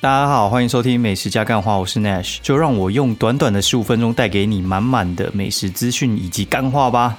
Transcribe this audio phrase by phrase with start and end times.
[0.00, 7.18] 大家好，欢迎收听美食加干话，我是 Nash，就让我用短短的十五分钟带给你满满的美食资讯以及干话吧。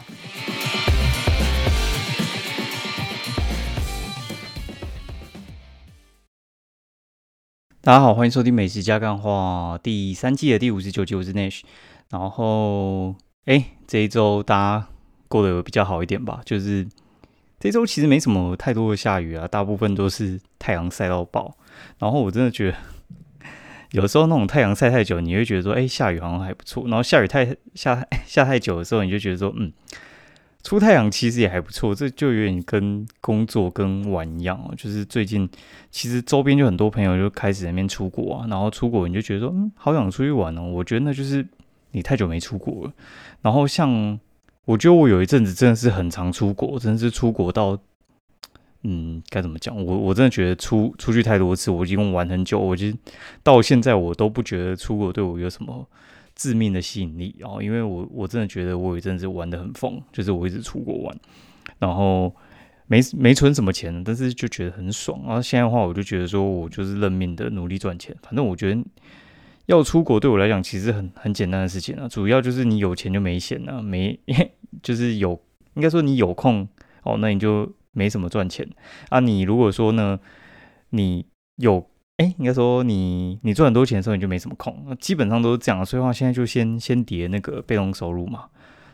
[7.82, 11.64] 大家好，欢迎收听美食加干话第三季的第五十九集，我是 Nash。
[12.10, 14.88] 然后，哎，这一周大家
[15.28, 16.40] 过得比较好一点吧？
[16.46, 16.88] 就是
[17.60, 21.54] 这周其实没什么太多的下雨啊，大部分都是太阳晒到爆。
[21.98, 22.78] 然后我真的觉得，
[23.92, 26.84] 有时候那种太阳晒太久，你会觉得说，哎，下雨好像还不错。
[26.88, 29.72] 然后下雨太下下太久的时候，你就觉得说，嗯，
[30.64, 31.94] 出太阳其实也还不错。
[31.94, 34.74] 这就有点跟工作跟玩一样哦。
[34.78, 35.50] 就是最近
[35.92, 40.62] 其实周边就很多朋友就开始那边出国啊，然后出国你就觉得说，嗯，好想出去玩哦。
[40.62, 41.46] 我觉得那就是
[41.92, 42.94] 你太久没出国了。
[43.42, 44.18] 然后像
[44.70, 47.80] 我觉得我有一阵子真的是很常出国，真的是出国到。
[48.84, 49.76] 嗯，该怎么讲？
[49.84, 52.86] 我我真的觉得出出去太多次，我已经玩很久，我就
[53.44, 55.86] 到现在我都不觉得出国对我有什么
[56.34, 61.20] 致命的吸引力哦，因为我我真的觉得我有一阵子玩的很疯，就是我一直出国玩，
[61.80, 62.34] 然后
[62.88, 65.20] 没没存什么钱，但是就觉得很爽。
[65.26, 68.82] 然后现在的话，我就觉得说我就是认命的努力赚钱，反正我觉得
[69.66, 74.18] 要出国对我来讲其实很很简单的事情啊，主要就是你有钱就没钱了，没
[74.82, 75.40] 就是有
[75.74, 76.68] 应该说你有空
[77.04, 77.72] 哦，那你就。
[77.92, 78.66] 没什么赚钱
[79.10, 79.20] 啊！
[79.20, 80.20] 你如果说呢，
[80.92, 81.26] 你
[81.56, 84.86] 有哎，应该说你你赚很多钱的时候，你就没什么空。
[84.88, 88.46] 那基本上都是这样，所以话现在就先先叠那个被动收入嘛，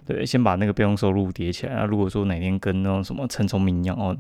[0.06, 1.76] 对，先把那个被动收入叠起来。
[1.76, 4.18] 那如果说哪天跟那种什么陈崇明一样哦，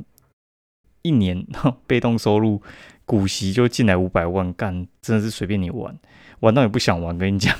[1.03, 1.43] 一年
[1.87, 2.61] 被动收入
[3.05, 5.97] 股息就进来五百万，干真的是随便你玩，
[6.41, 7.17] 玩到也不想玩。
[7.17, 7.57] 跟你讲，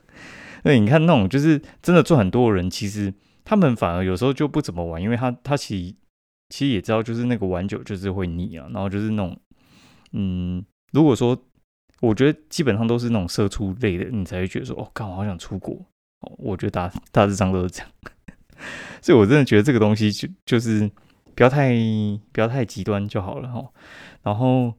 [0.62, 3.12] 那你看那种就是真的赚很多的人，其实
[3.44, 5.94] 他们反而有时候就不怎么玩，因为他他其实。
[6.52, 9.40] 其实也知道，就是那个玩久就是会腻啊，然后就是那种，
[10.10, 11.40] 嗯，如果说
[12.00, 15.76] 我觉得基本上都是那种社畜类的，你才会觉得说，哦，干，我好想出国。
[16.22, 17.92] 哦，我觉得大大致上都是这样，
[19.00, 20.90] 所以我真的觉得这个东西就就是
[21.36, 21.72] 不要太
[22.32, 23.64] 不要太极端就好了哈。
[24.24, 24.74] 然后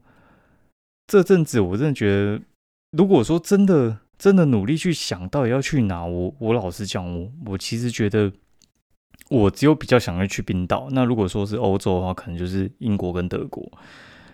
[1.06, 2.42] 这阵子我真的觉得，
[2.90, 8.30] 如果说真的真的努力去想到底要去哪，我我老实讲，我我其实觉得。
[9.32, 10.88] 我只有比较想要去冰岛。
[10.90, 13.66] 那如果说是欧洲的话，可能就是英国跟德国。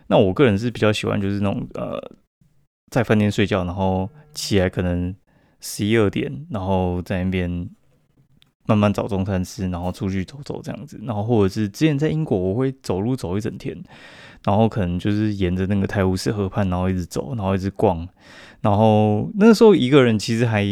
[0.09, 2.03] 那我个人是比较喜欢，就是那种呃，
[2.91, 5.15] 在饭店睡觉，然后起来可能
[5.61, 7.71] 十一二点，然后在那边
[8.67, 10.99] 慢慢找中餐吃，然后出去走走这样子。
[11.05, 13.81] 然后或者是之前在英国，我会走路走一整天，
[14.45, 18.09] 然后可能就是沿着那个泰晤士河畔，然后一直走，然后一直逛。
[18.63, 20.67] 然后那时候一个人其实还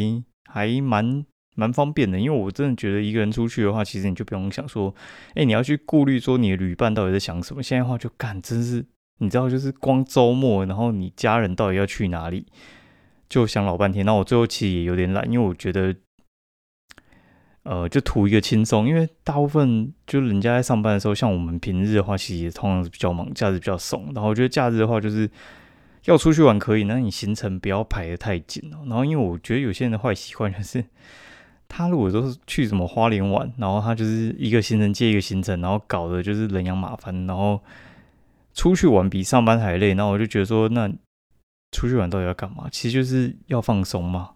[0.46, 1.24] 还蛮。
[1.58, 4.94] 蛮方便的，因为我真的觉得一个人出去的话，其实你就不用想说，
[5.34, 7.62] 哎，你要去顾虑说你的旅伴到底在想什么。
[7.62, 8.84] 现在的话就干，真是
[9.20, 12.44] 你知道，就是光周末，然后你家人到底要去哪里，
[13.26, 14.04] 就想老半天。
[14.04, 15.96] 那我最后其实也有点懒，因为我觉得，
[17.62, 18.86] 呃，就图一个轻松。
[18.86, 24.12] 因为大部分就人家在上班的时候，像我们平日的话，其实也通常是比较忙，假日比较松。
[24.14, 25.30] 然后我觉得假日的话，就是
[26.04, 28.84] 要出去玩可以，那你行程不要排的太紧哦。
[28.86, 30.84] 然后因为我觉得有些人的坏习惯就是。
[31.68, 37.60] 他如果都是去什么花莲玩，然后他就是一个行程接一个行程，然后搞的就是人仰马翻，然后
[38.54, 40.88] 出去玩比上班还累，那我就觉得说，那
[41.72, 42.68] 出去玩到底要干嘛？
[42.70, 44.30] 其实就是要放松嘛，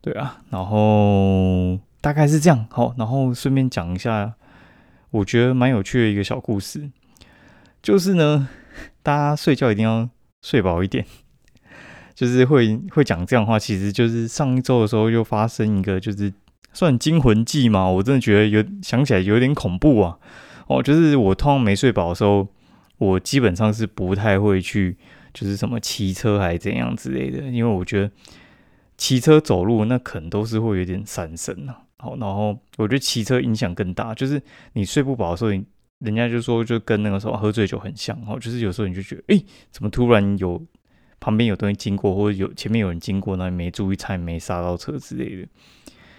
[0.00, 0.40] 对啊。
[0.50, 4.34] 然后大概是这样，好，然后顺便讲一下，
[5.10, 6.90] 我觉得蛮有趣的一个小故事，
[7.82, 8.48] 就是呢，
[9.02, 10.08] 大家睡觉一定要
[10.42, 11.04] 睡饱一点。
[12.14, 16.32] 就是会会讲这样的话，其实就是上一周的时候又发生一个，就是
[16.72, 17.88] 算惊魂记嘛。
[17.88, 20.16] 我真的觉得有想起来有点恐怖啊。
[20.68, 22.46] 哦，就是我通常没睡饱的时候，
[22.98, 24.96] 我基本上是不太会去，
[25.32, 28.10] 就是什么骑车还怎样之类的，因为我觉得
[28.96, 31.82] 骑车走路那可能都是会有点闪神啊。
[31.98, 34.40] 好，然后我觉得骑车影响更大，就是
[34.74, 35.50] 你睡不饱的时候，
[35.98, 38.16] 人家就说就跟那个时候喝醉酒很像。
[38.28, 40.62] 哦，就是有时候你就觉得，哎，怎么突然有。
[41.24, 45.48] 旁边有东西经过，或者有前面有人经过，那你没注意，才没刹到车之类的。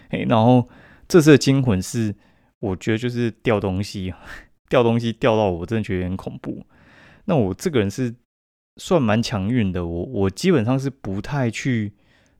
[0.10, 0.68] 哎，然后
[1.08, 2.16] 这次的惊魂是，
[2.60, 4.12] 我觉得就是掉东西，
[4.68, 6.66] 掉东西掉到我真的觉得很恐怖。
[7.26, 8.16] 那我这个人是
[8.78, 11.94] 算蛮强运的，我我基本上是不太去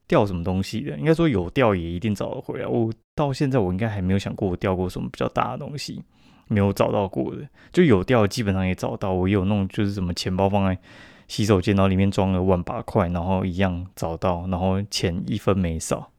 [0.08, 0.98] 掉什么东西的。
[0.98, 2.66] 应该说有掉也一定找得回来。
[2.66, 6.02] 我到现在我应该还没有想过我掉过什么比较大的东西，
[6.48, 7.48] 没有找到过的。
[7.72, 10.82] 就有掉基本上也找到，我有那种就是什么钱包放在。
[11.28, 16.12] 洗手间，然后里面装了万把块，然后一样找到，然后钱一分没少，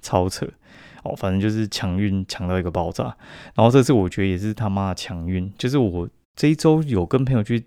[0.00, 0.46] 超扯
[1.02, 1.14] 哦！
[1.16, 3.16] 反正就是强运强到一个爆炸。
[3.54, 7.66] 然后这次我觉得也是他妈的强运，就是我这一周有跟朋友去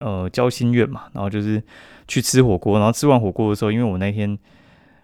[0.00, 1.62] 呃交心愿嘛，然后就是
[2.06, 4.38] 去吃火锅，然后吃完火锅的时候，因为我那天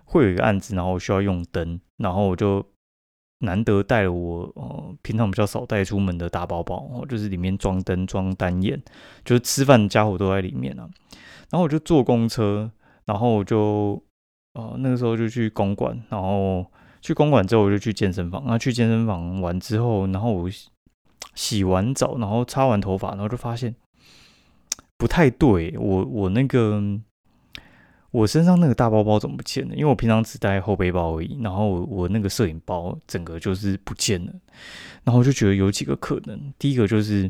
[0.05, 2.65] 会有一个案子，然后我需要用灯，然后我就
[3.45, 8.81] 难得带了我呃平常比较少带出门的大包包，哦，就是里面装灯装单眼，
[9.25, 10.89] 就是吃饭的家伙都在里面啊。
[11.51, 12.71] 然后我就坐公车，
[13.05, 14.03] 然后我就
[14.55, 16.67] 呃那个时候就去公馆，然后
[17.01, 20.51] 去公馆之后我就去健身房，那去健身房完之后，然后我
[21.35, 23.75] 洗完澡，然后擦完头发，然后就发现
[24.97, 27.01] 不太对，我我那个。
[28.15, 29.75] 我身上那个大包包怎么不见了？
[29.75, 34.33] 因为我平常只带后背包而已，然后我我那个摄影包整个就是不见了。
[35.03, 37.29] 然后就觉得有几个可能，第一个就是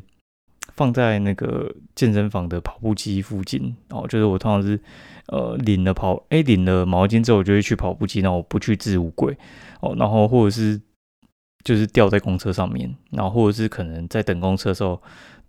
[0.74, 4.78] 放在那个健身房的跑步机附近，然后就是我通常是
[5.28, 9.34] 呃领了跑哎领了毛巾之后，我就会去跑步机，然后我不去置物柜
[9.80, 10.78] 哦，然后或者是
[11.64, 15.00] 就是掉在公车上面，然后或者是可能在等公车的时候，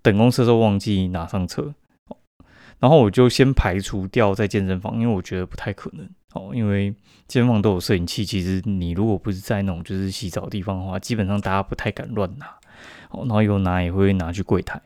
[0.02, 1.74] 等公车的时候忘记拿上车。
[2.86, 6.94] 然后我就先排除掉在健身房，因为我觉得不太可能哦，因为
[7.28, 8.24] 健身房都有摄影器。
[8.24, 12.46] 其实你如果不是在那种就是洗澡地方的话，基本上大家不太敢乱拿
[13.10, 13.22] 哦。
[13.22, 14.80] 然后有拿也会拿去柜台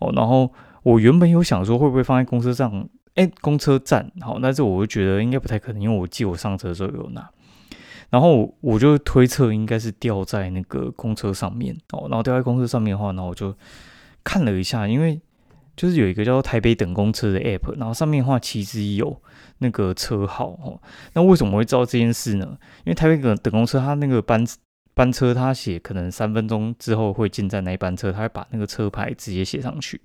[0.00, 0.12] 哦。
[0.14, 7.26] 然后我原本有想说会不会放在公车上，哎，公车站好，但是我就觉得应该不太可能，因为我记我上车的时候有拿。
[8.10, 12.06] 然后我就推测应该是掉在那个公车上面哦。
[12.10, 13.56] 然后掉在公车上面的话，然后我就
[14.22, 15.18] 看了一下，因为。
[15.76, 19.20] 就是有一个叫做台北等公车的 app，然后上面的话其实有
[19.58, 20.80] 那个车号哦。
[21.12, 22.58] 那为什么会知道这件事呢？
[22.84, 24.44] 因为台北等等公车，它那个班
[24.94, 30.00] 班车，它写可能三分钟之后会进站那一班车，它会把那个车牌直接写上去。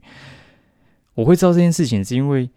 [1.14, 2.50] 我会知道这件事情是因为。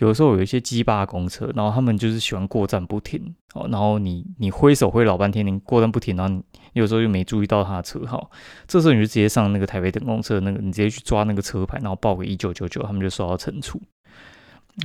[0.00, 6.42] 有时候有一些鸡巴公车，然后他们就是喜欢过站不停哦，然后你你挥手挥老半天，你过站不停，然后你
[6.72, 8.30] 有时候又没注意到他的车号，
[8.66, 13.80] 这时候你就直接上那个台北等公车那个，你直接去抓那个车牌，然后报给一九九九，他们就受到惩处。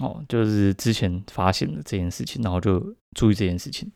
[0.02, 3.90] 哦，就是之前发现的这件事情，然后就注意这件事情。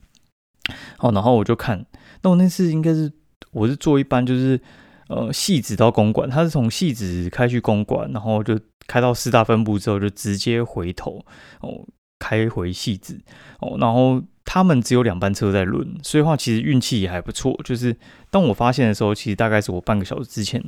[0.99, 1.85] 哦，然后我就看，
[2.21, 3.11] 那我那次应该是
[3.51, 4.57] 我是坐一班，就是
[5.09, 8.57] 呃戏子到公馆，他是从戏子开去公馆，然后就。
[8.89, 11.23] 开到四大分部之后，就直接回头
[11.61, 11.85] 哦，
[12.17, 13.21] 开回戏子
[13.59, 17.55] 哦，然后他们只有两班车在轮，所以话其实运气也还不错。
[17.63, 17.95] 就是
[18.31, 20.59] 当我发现的时候，其实大概是我半个小时之前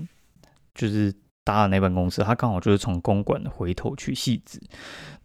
[0.75, 1.11] 就是
[1.43, 4.61] 搭的那班公车，他刚好就是从公馆回头去戏子，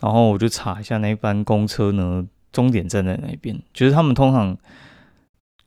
[0.01, 3.63] 然后我就查一下那班公车呢，终点站在哪边。
[3.75, 4.57] 就是他们通常。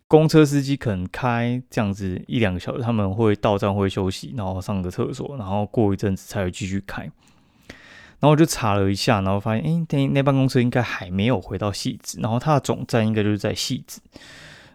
[0.09, 7.03] 公车司机可能开这样子一两个小时，他们会到站会休息，然后上个厕所，然后过一阵子才会继续开。
[7.03, 14.01] 然后我就查了一下，然后发现，哎，那那班公车应该还没有回到戏子，然后它的总站应该就是在戏子。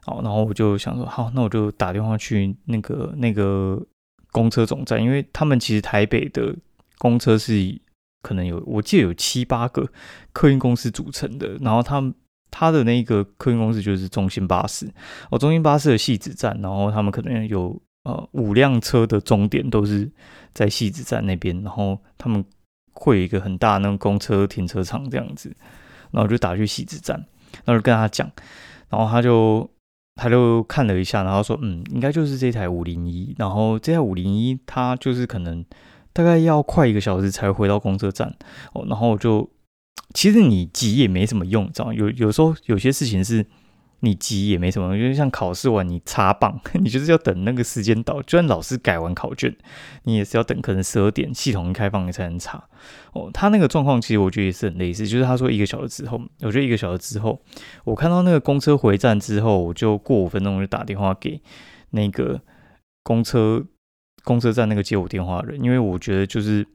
[0.04, 3.84] 好，然后我就想说，好，那我就打电话去那个那个
[4.30, 6.54] 公车总站，因为他们其实台北的
[6.98, 7.76] 公车是
[8.22, 9.90] 可能有，我记得有七八个
[10.32, 12.14] 客运公司组成的，然后他们。
[12.56, 14.88] 他的那个客运公司就是中心巴士。
[15.28, 20.08] 哦，中心巴士的戏子站，然后他们可能有呃五辆车的终点都是
[20.52, 22.44] 在戏子站那边，然后他们
[22.92, 25.52] 会有一个很大的那种公车停车场这样子，
[26.12, 27.16] 然后就打去戏子站，
[27.64, 28.30] 然后就跟他讲，
[28.88, 29.68] 然后他就
[30.14, 35.64] 他就看了一下，然后说嗯，应该就是这台五零一，然后这台五零一它就是可能
[36.12, 38.32] 大概要快一个小时才回到公车站。
[38.74, 39.50] 哦，然后我就。
[40.12, 41.92] 其实你急也没什么用，知道？
[41.92, 43.44] 有有时候有些事情是
[44.00, 48.20] 你急也没什么用，就像考试完你插棒， 你就是要等那个时间到。
[48.22, 49.56] 就算老师改完考卷，
[50.02, 52.62] 你也是要等，可能十二点系统一开放你才能查。
[53.14, 57.40] 哦，他那个状况其实我觉得也是很类似，就是他说一个小时之后，我觉得一个小时之后，
[57.84, 61.40] 我看到那个公车回站之后，我就过五分钟我就打电话给
[61.90, 62.40] 那个
[63.02, 63.64] 公车
[64.22, 66.66] 公车站那个接我电话的人，因为我觉得就是。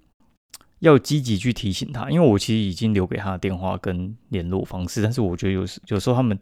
[0.80, 6.38] 要积极去提醒他，因为我其实已经留给他的电话跟联络方式，但是我觉得有时有时候他们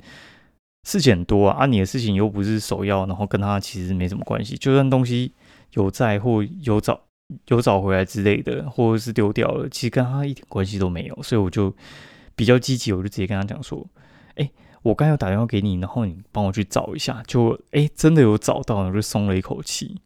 [0.87, 5.33] 事情很多啊，啊，你的事情又不是首要，然后跟他其实没什么关系，就算东西
[5.73, 7.01] 有在或有找
[7.47, 11.73] 有找回来之类的，或者是丢掉了，其实跟他一点关系都没有，所以我就
[12.35, 13.85] 比较积极，我就直接跟他讲说，
[14.35, 14.49] 哎，
[14.83, 19.99] 我刚有打电话给你，然后你帮我去找一下，就哎真的有找到，我就松了一口气。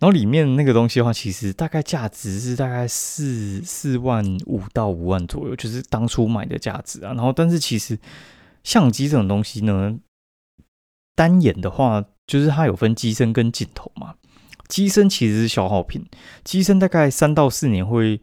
[0.00, 7.12] 然后里面那个东西的话，其实大概价值是大概四四万五到五万左右，就是当初买的价值啊。
[7.12, 7.98] 然后，但是其实
[8.64, 9.98] 相机这种东西呢，
[11.14, 14.14] 单眼的话，就是它有分机身跟镜头嘛。
[14.68, 16.06] 机身其实是消耗品，
[16.44, 18.18] 机身大概三到四年会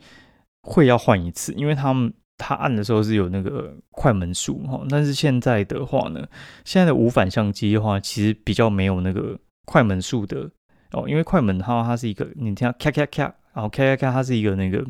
[0.63, 4.84] 会要换一次，因为他们它按的时候是有那个快门数哈。
[4.89, 6.27] 但是现在的话呢，
[6.65, 10.50] 现在的无反相机的话，其实比较没有那个快门数的。
[10.91, 14.86] 哦，因为快门的话，它是一个你听咔咔咔，然后咔咔咔，它是一个那个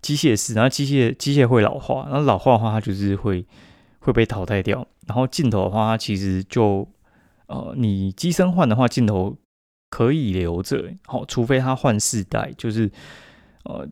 [0.00, 3.46] 机械式，然后机械机械会老化，然后老化的话，它就是会
[3.98, 4.86] 会被淘汰掉。
[5.06, 6.88] 然后镜头的话，它其实就
[7.46, 9.36] 呃，你机身换的话，镜头
[9.90, 12.90] 可以留着，好，除非它换四代，就是
[13.64, 13.88] 呃，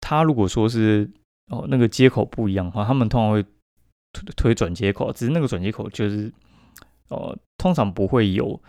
[0.00, 1.08] 它如果说是
[1.48, 3.42] 哦那个接口不一样的话，他们通常会
[4.12, 6.32] 推推转接口，只是那个转接口就是
[7.08, 8.60] 呃，通常不会有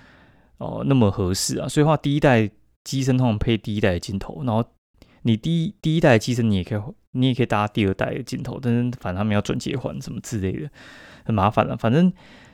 [0.58, 2.50] 哦那么合适啊，所以话第一代
[2.84, 4.64] 机身通常配第一代的镜头，然后。
[5.26, 6.82] 你第一第一代的机身，你也可以，
[7.12, 10.70] 你也可以搭第二代的镜头，但是反正他们要转接环什么之类的，
[11.24, 11.78] 很麻烦了。
[11.78, 12.12] 反正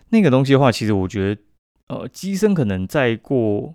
[0.09, 1.41] 那个东西的话，其实我觉得，
[1.87, 3.73] 呃，机身可能再过，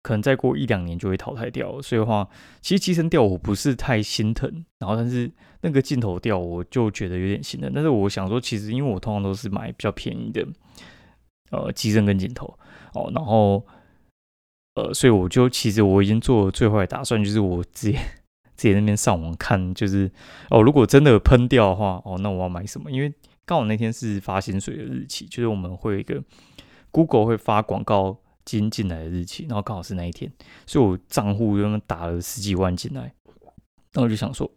[0.00, 1.82] 可能再过一两年就会淘汰掉。
[1.82, 2.28] 所以的话，
[2.60, 5.28] 其实机身掉我不是太心疼，然后但是
[5.62, 7.68] 那个镜头掉我就觉得有点心疼。
[7.74, 10.46] 但是我想说，其实因为我通常都是买比较便宜的，
[11.50, 12.56] 呃，机身跟镜头
[12.96, 13.66] 哦，然后
[14.74, 17.98] 呃，所以我就其实我已经做最坏的打算，就是我直接。
[18.56, 20.10] 自己那边上网看，就是
[20.48, 22.90] 哦，如果真的喷掉的话，哦，那我要买什么？
[22.90, 23.12] 因为
[23.44, 26.24] 刚好那天是发薪水的日期，就是我们会有一个
[26.90, 30.32] Google 会发广告金进来的日期，然后刚好是那一天，
[30.64, 33.12] 所以我账户又打了十几万进来，
[33.92, 34.50] 那我就想说，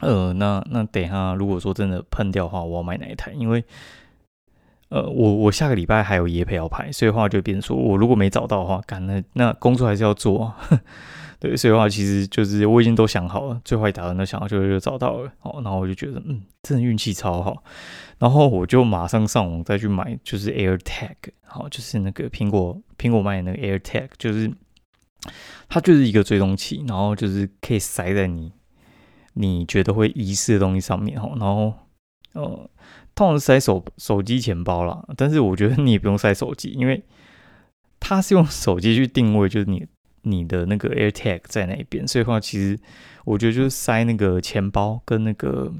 [0.00, 3.32] 呃，那那等一下，如果说真的喷掉的话，我要买哪一台？
[3.32, 3.64] 因为
[4.88, 10.56] 呃，我我下个礼拜还有夜配要拍，所以的话就变成说，我如果没找到的话，干那那工作还是要做啊。
[11.40, 15.30] 对，所以的话，其实就是我已经都想好了，最坏打算都想好，就就找到了。
[15.42, 17.62] 哦，然后我就觉得，嗯，真的运气超好。
[18.18, 21.14] 然后我就马上上网再去买，就是 AirTag，
[21.44, 24.50] 好，就是那个苹果苹果卖的那个 AirTag，就是
[25.68, 28.52] 它就是一个追踪器，然后就是可以塞在你
[29.34, 31.30] 你觉得会遗失的东西上面，哈。
[31.38, 31.72] 然后
[32.32, 32.68] 呃，
[33.18, 37.02] 通常是塞手手机钱包啦，但是我觉得你也不用塞手机，因为
[37.98, 39.84] 它是用手机去定位，就是你。
[40.22, 42.78] 你的那个 AirTag 在那边，所以话其实
[43.24, 45.72] 我觉得就是塞那个钱包跟那个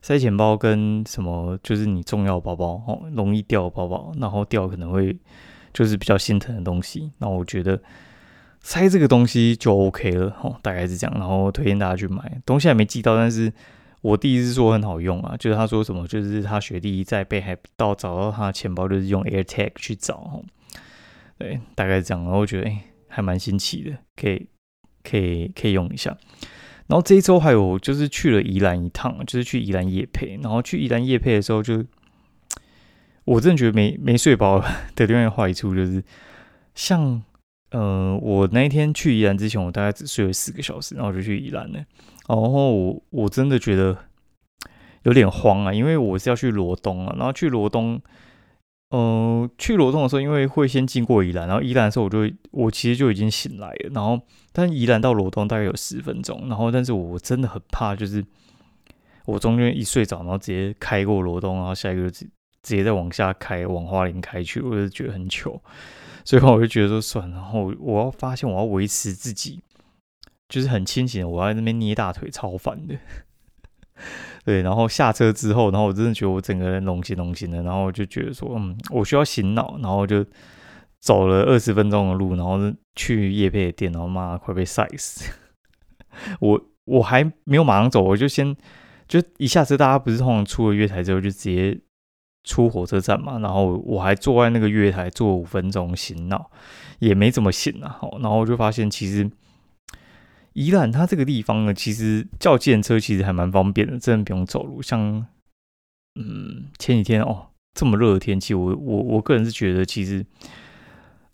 [0.00, 5.14] 塞钱包跟什么，就是你重要包包哦，容易掉包包，然后掉可能会
[5.74, 7.12] 就是比较心疼的东西。
[7.18, 7.78] 那我觉得
[8.60, 11.14] 塞这个东西就 OK 了哦，大概是这样。
[11.18, 13.52] 然后推荐大家去买，东西还没寄到，但是
[14.00, 20.42] 我弟是说很好用啊，就是他说什么，就是他学弟在北海道找到他的钱包，就是用 AirTag 去找，
[21.38, 22.22] 对，大概是这样。
[22.24, 22.82] 然后我觉得哎。
[23.08, 24.46] 还蛮新奇的，可以
[25.02, 26.14] 可以可以用一下。
[26.86, 30.38] 然后这一周还有就是去了宜兰一趟，就是去宜兰夜配。
[30.42, 31.82] 然后去宜兰夜配的时候，就
[33.24, 34.62] 我真的觉得没没睡饱
[34.94, 36.04] 的另外坏处就是，
[36.74, 37.22] 像
[37.70, 41.82] 呃我那一天去宜兰之前，我大概只睡了四个小时，然后就去宜兰了。
[42.28, 43.96] 然后我我真的觉得
[45.02, 48.00] 有点慌啊，因为我是要去罗东啊，然后去罗东。
[48.90, 53.90] 呃，去罗东的时候，因为会先经过宜兰，然后宜兰的时候，我就我其实就已经醒来了。
[53.92, 54.20] 然后，
[54.52, 56.46] 但宜兰到罗东大概有十分钟。
[56.48, 58.24] 然后，但是我真的很怕，就是
[59.24, 62.24] 我中间一睡着，然后直接开过罗东，然后下一个就直
[62.62, 65.60] 直接再往下开，往花莲开去，我就觉得很糗。
[66.24, 67.28] 所以我就觉得说算。
[67.32, 69.60] 然后我要发现，我要维持自己
[70.48, 72.94] 就是很清醒，我要在那边捏大腿，超烦的。
[74.44, 80.24] 对，然后下车之后，然后我真的觉得我整个人龙心龙心的，然后我就觉得说，嗯，我需要醒脑，然后就
[81.00, 82.58] 走了二十分钟的路，然后
[82.94, 85.32] 去叶佩的店，然后妈快被晒死。
[86.40, 88.54] 我我还没有马上走，我就先
[89.08, 91.80] 就一下车，大家不是通常出了月台之后就直接
[92.44, 96.50] 出火车站嘛，然后我还坐在那个月台坐五分钟醒脑，
[97.00, 99.28] 也没怎么醒啊，然后就发现其实。
[100.56, 104.80] 宜兰它这个地方呢，其实叫电车其实还蛮方便的，真的不用走路。
[104.80, 105.26] 像，
[106.18, 110.24] 嗯，前几天哦，这么热的天气，我我我个人是觉得，其实，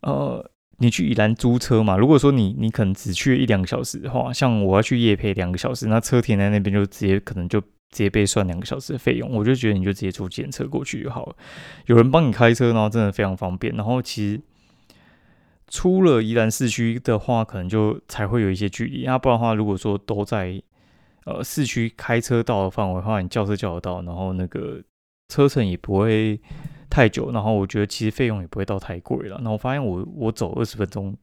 [0.01, 11.37] 呃，你去宜兰租车嘛，如果说你你可能只去一两个小时的话，像我要去夜配两个小时，那车停在那边就直接可能就直接被算两个小时的费用，我就觉得你就直接租电车过去就好了，
[11.87, 14.41] 有人帮你开车，然后真的非常方便，然后其实。
[15.73, 19.07] 出了宜兰市区的话，可能就才会有一些距离。
[19.07, 20.63] 那不然的话，如果说都在
[21.25, 24.83] 呃市区开车到的范围的话，你叫车叫得到，然后那个
[25.31, 26.39] 车程也不会
[26.91, 27.33] 太久。
[27.33, 29.41] 然后我觉得其实费用也不会到太贵了。
[29.43, 31.17] 那我发现我我走二十分钟，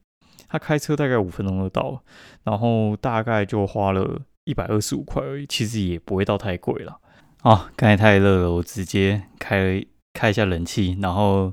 [0.48, 2.00] 他开车大概五分钟就到了，
[2.42, 6.98] 然后大概就花了一百二十五块而已，其实也不会到太贵了。
[7.42, 9.80] 啊，刚才太热了，我直接开
[10.12, 11.52] 开一下冷气，然后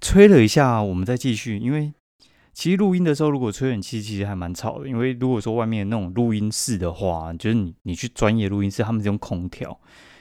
[0.00, 1.92] 吹了一下，我们再继续，因为。
[2.56, 4.88] 其实录音的时候，如果吹冷气，其实还蛮吵的。
[4.88, 9.78] 因为如果说外面那种录音室的话，就是你你去专业录音室，他们是用空调，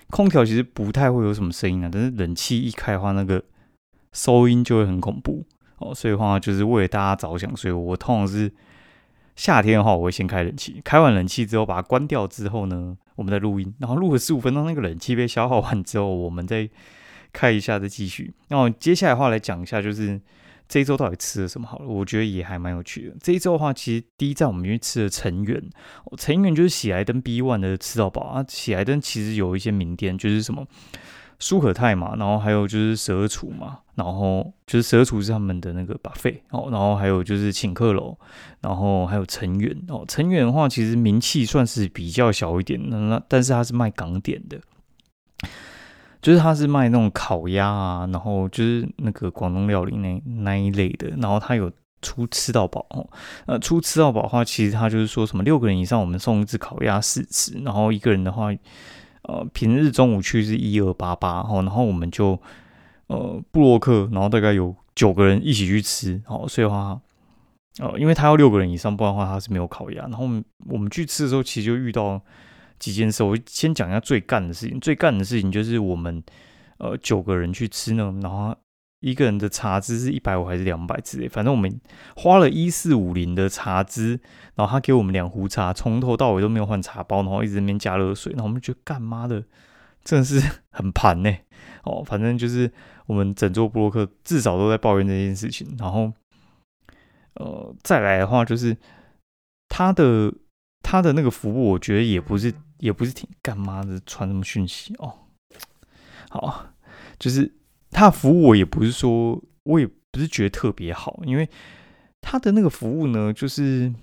[0.10, 1.90] 空调其实不太会有什么声音啊。
[1.90, 3.42] 但是冷气一开的话，那个
[4.12, 5.46] 收音就会很恐怖
[5.78, 5.96] 哦。
[5.96, 8.52] 所以话就是为了大家着想，所以我通常是
[9.38, 16.70] 夏天的话，我会先开冷气，开完冷气之后把它关掉之后呢，我们再录音，然后录了十五分钟，那个冷气被消耗完之后，我们再
[17.32, 18.34] 开一下再继续。
[18.50, 20.20] 那我接下来的话来讲一下，就是
[20.68, 23.16] 这一周到底吃了什么好了，我觉得也还蛮有趣的。
[23.22, 25.62] 这一周的话，其实第一站我们去吃了成源，
[26.18, 28.46] 成源就是喜来登 B One 的吃到饱啊。
[28.48, 30.66] 喜来登其实有一些名店，就是什么。
[31.38, 38.18] 舒可泰嘛，然后还有就是蛇厨嘛，然后就是蛇厨是他们的那个把费哦，然后还有就是请客楼，
[38.62, 44.58] 然后还有成员哦，成员的话其实名气算是比较小一点，那但是他是卖港点的，
[46.26, 53.08] 就是他是卖那种烤鸭啊，然后就是那个广东料理那那一类的，然后他有出吃到饱哦，
[53.46, 58.50] 呃，出吃到饱的话，其实他就是说什么六个人以上我们送一只烤鸭试吃，然后一个人的话。
[59.28, 62.40] 呃，平日中午去是一二八八，哦，然后我们就
[63.08, 67.02] 呃布洛克，然后大概有九个人一起去吃，哦，所以话，
[67.80, 70.04] 呃，因为他要六个人以上，不然的话他是没有烤鸭。
[70.04, 70.30] 然后
[70.70, 72.22] 我们去吃的时候，其实就遇到
[72.80, 73.24] 几件事。
[73.24, 76.24] 我先讲一下最干的事情，最干的事情就是我们
[76.78, 78.56] 呃九个人去吃呢，然后。
[79.02, 81.80] 一个人的茶资是一百五还是两百之类，反正我们
[82.16, 84.20] 花了一四五零的茶资，
[84.56, 89.44] 然后他给我们两壶茶，从头到尾都没有换茶包，然后一直那边加热水，然后我们就干妈的
[90.04, 90.42] 真的是
[90.72, 91.32] 很盘呢。
[91.84, 92.72] 哦，反正就是
[93.06, 95.76] 我们整座布洛克至少都在抱怨这件事情。
[95.78, 96.12] 然后，
[97.36, 98.76] 呃，再来的话就是
[99.70, 100.34] 他的
[100.82, 105.14] 他的那个服务，我觉得也不是也不是挺干嘛的，传什么讯息哦？
[106.30, 106.68] 好，
[107.18, 107.54] 就是。
[107.92, 111.50] 他的服务我也不是说，我也不是觉得特别好，因为
[112.20, 113.94] 他的那个服务呢，就是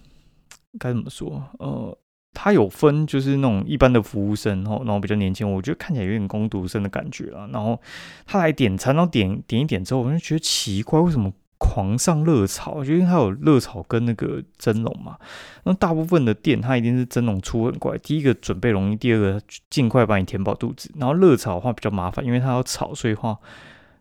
[0.79, 1.47] 该怎么说？
[1.59, 1.99] 呃，
[2.33, 7.47] 他有分，就是那种一般的服务生，然后然后比较年轻，我觉得看起来有点工读生的感觉了。
[7.49, 7.79] 然后
[8.25, 11.31] 他来点餐，然后点点一点之后，我就觉得奇怪，为什么？
[11.63, 15.17] 狂上热炒，就因为它有热炒跟那个蒸笼嘛。
[15.63, 17.97] 那大部分的店，它一定是蒸笼出很快。
[17.99, 20.91] 第一个准备容易，第二个尽快把你填饱肚子。
[20.97, 23.39] 然后热炒的话比较麻烦，因为它要炒，所以话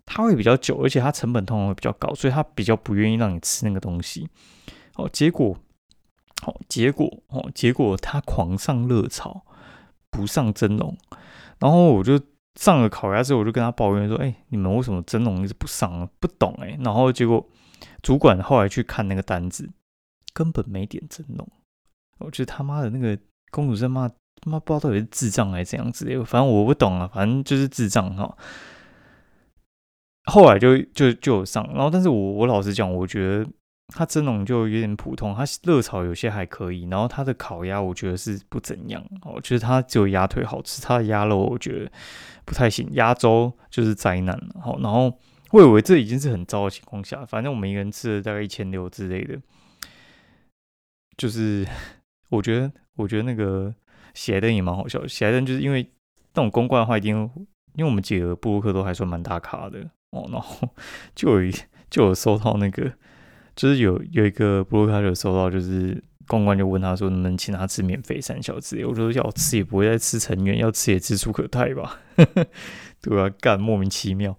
[0.05, 4.27] 它会比较久，而且它成本通常会比较高，所以它比较不愿意让你吃那个东西。
[4.95, 5.55] 哦，结果，
[6.45, 9.43] 哦，结果，哦，结果他狂上热炒，
[10.09, 10.97] 不上蒸笼。
[11.59, 12.19] 然后我就。
[12.59, 16.07] 上了烤鸭之后，我就跟他抱怨说：“哎，你们为什么蒸笼一直不上？
[16.19, 17.47] 不懂哎。”然后结果
[18.01, 19.69] 主管后来去看那个单子，
[20.33, 21.47] 根本没点蒸笼。
[22.19, 23.17] 我觉得他妈的那个
[23.51, 24.09] 公主生妈
[24.45, 28.37] 妈不知道到底是智障还是怎样子的，反正我不懂啊，反正就是智障哈。
[30.25, 33.49] 后来就就就有上，然后但是我我老实讲，我觉得。
[33.93, 41.91] 它蒸笼就有点普通，它热炒有些还可以，然后它的烤鸭我觉得是不怎样，哦觉得它只有鸭腿好吃，它的鸭肉我觉得
[42.45, 45.19] 不太行，鸭粥就是灾难好，然后
[45.51, 49.37] 我以为这已经是很糟的情况下，反正我们一个人吃了大概一千六之类的，
[51.17, 51.67] 就是
[52.29, 53.75] 我觉得我觉得那个
[54.13, 55.83] 喜来登也蛮好笑，喜来登就是因为
[56.33, 57.29] 那种公关的话，一定
[57.73, 59.79] 因为我们几个布鲁克都还算蛮大咖的
[60.11, 60.69] 哦，然后
[61.13, 61.51] 就有
[61.89, 62.93] 就有收到那个。
[63.61, 68.83] 就是有有一个布洛克有收到，就是公关就问他说能不能请他吃免费三小时。
[68.87, 71.99] 我说要吃也不会再吃成员，要吃也吃出可泰吧，
[73.03, 73.29] 对啊？
[73.39, 74.35] 干莫名其妙。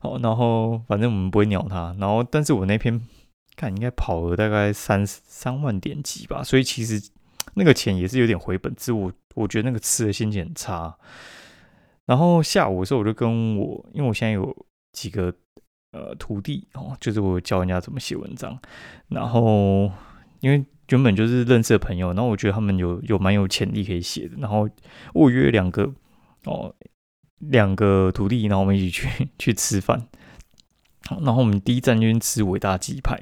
[0.00, 1.94] 好，然后反正我们不会鸟他。
[2.00, 3.00] 然后，但是我那篇
[3.54, 7.00] 看应该跑了大概三三万点击吧，所以其实
[7.54, 8.74] 那个钱也是有点回本。
[8.74, 10.92] 只我我觉得那个吃的心情很差。
[12.06, 15.32] 然后下午的时候我就跟我，因为我现在有几个。
[15.96, 18.58] 呃，徒弟哦，就是我教人家怎么写文章，
[19.08, 19.90] 然后
[20.40, 24.68] 因为原本就是认识的朋友，然后我觉得他们有有蛮有潜力可以写的，然后
[25.14, 25.90] 我约两个
[26.44, 26.74] 哦，
[27.38, 30.06] 两个徒弟，然后我们一起去去吃饭，
[31.22, 33.18] 然后我们第一站就吃伟大鸡排，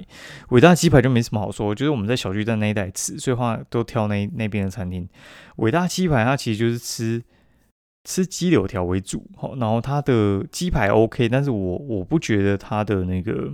[0.49, 5.09] 伟大鸡排就没什么好说，就是我们在小巨蛋那一带吃，所以话都挑那那边的餐厅。
[5.57, 7.23] 伟大鸡排它其实就是吃。
[8.05, 13.51] 吃鸡柳条为主，好，然后它的鸡排 OK，但是我我不觉得它的那个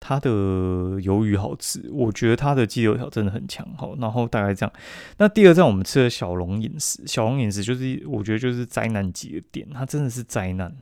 [0.00, 4.72] 它的鱿鱼好吃，我觉得它的鸡柳条真的很强，好，然后大概这样。
[5.18, 10.74] 那第二站我们吃的小龙饮食，小龙饮食就是我觉得就是灾难级的店，它真的是灾难。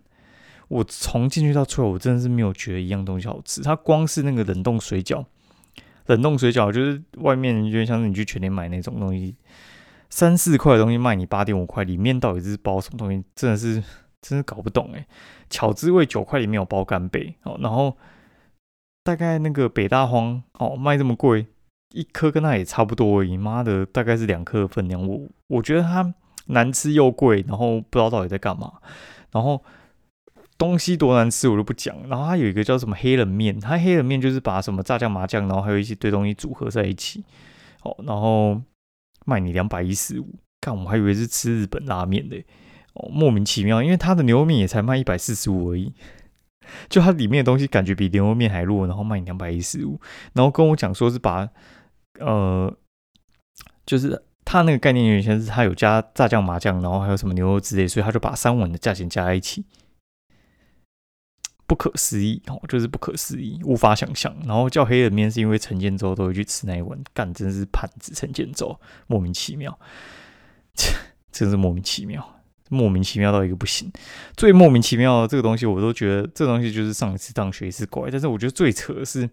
[0.69, 3.63] 我从进去到出来，我真的是没有觉得一样东西好吃。
[3.63, 5.25] 它光是那个冷冻水饺，
[6.07, 9.35] 冷冻水饺就是外面就像是你去全年买那种东西。
[10.15, 13.25] 三四块的东西卖你八点五块，里面到底是包什么东西？
[13.35, 13.83] 真的是，
[14.23, 15.05] 真是搞不懂哎。
[15.51, 17.97] 巧滋味九块里面有包干贝哦，然后
[19.03, 21.49] 大概那个北大荒哦卖这么贵，
[21.93, 23.37] 一颗跟它也差不多而已。
[23.37, 25.05] 妈的，大概是两颗的分量。
[25.05, 26.15] 我我觉得它
[26.47, 28.75] 难吃又贵，然后不知道到底在干嘛。
[29.33, 29.61] 然后
[30.57, 32.09] 东西多难吃我就不讲。
[32.09, 37.25] 然后它有一个叫什么黑冷面，它黑冷面就是把什么炸酱麻酱，然后还有一些堆东西组合在一起。
[37.81, 38.63] 好，然后
[39.25, 42.37] 卖你两百一十五，看我还以为是吃日本拉面的，
[42.95, 45.93] 哦，莫名其妙，因为他的牛肉面也才卖一百四十五而已，
[46.89, 50.01] 就它里面的东西感觉比牛肉面还弱，然后卖你两百一十五，
[50.33, 51.49] 然后跟我讲说是把，
[52.21, 52.75] 呃，
[53.85, 59.65] 就是他那个概念原先是他有加炸酱麻酱，然后还有什么牛肉之类，所以他就把三碗的价钱加在一起。
[61.67, 64.35] 不可思议哦，就是不可思议，无法想象。
[64.45, 69.79] 然后叫黑人面是因为陈建州都会去吃那一碗，干真是盘子陈建州，莫名其妙，
[71.33, 73.91] 真是莫名其妙，莫名其妙到一个不行。
[74.37, 78.11] 最莫名其妙的这个东西，我都觉得这东西就是上一次当学一次怪。
[78.11, 79.31] 但是我觉得最扯的是，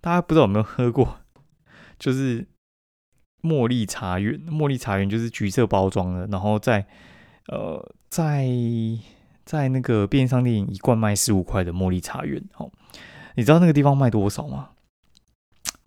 [0.00, 1.20] 大家不知道有没有喝过，
[1.98, 2.44] 就是
[3.42, 4.40] 茉莉茶园。
[4.46, 6.86] 茉莉茶园就是橘色包装的，然后在
[7.46, 8.48] 呃在。
[9.44, 12.70] 在那个便利商店一罐卖十五块的茉莉茶园，哦，
[13.34, 14.70] 你知道那个地方卖多少吗？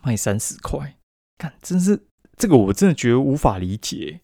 [0.02, 0.96] 卖三十块，
[1.38, 4.20] 看，真是这个我真的觉得无法理解，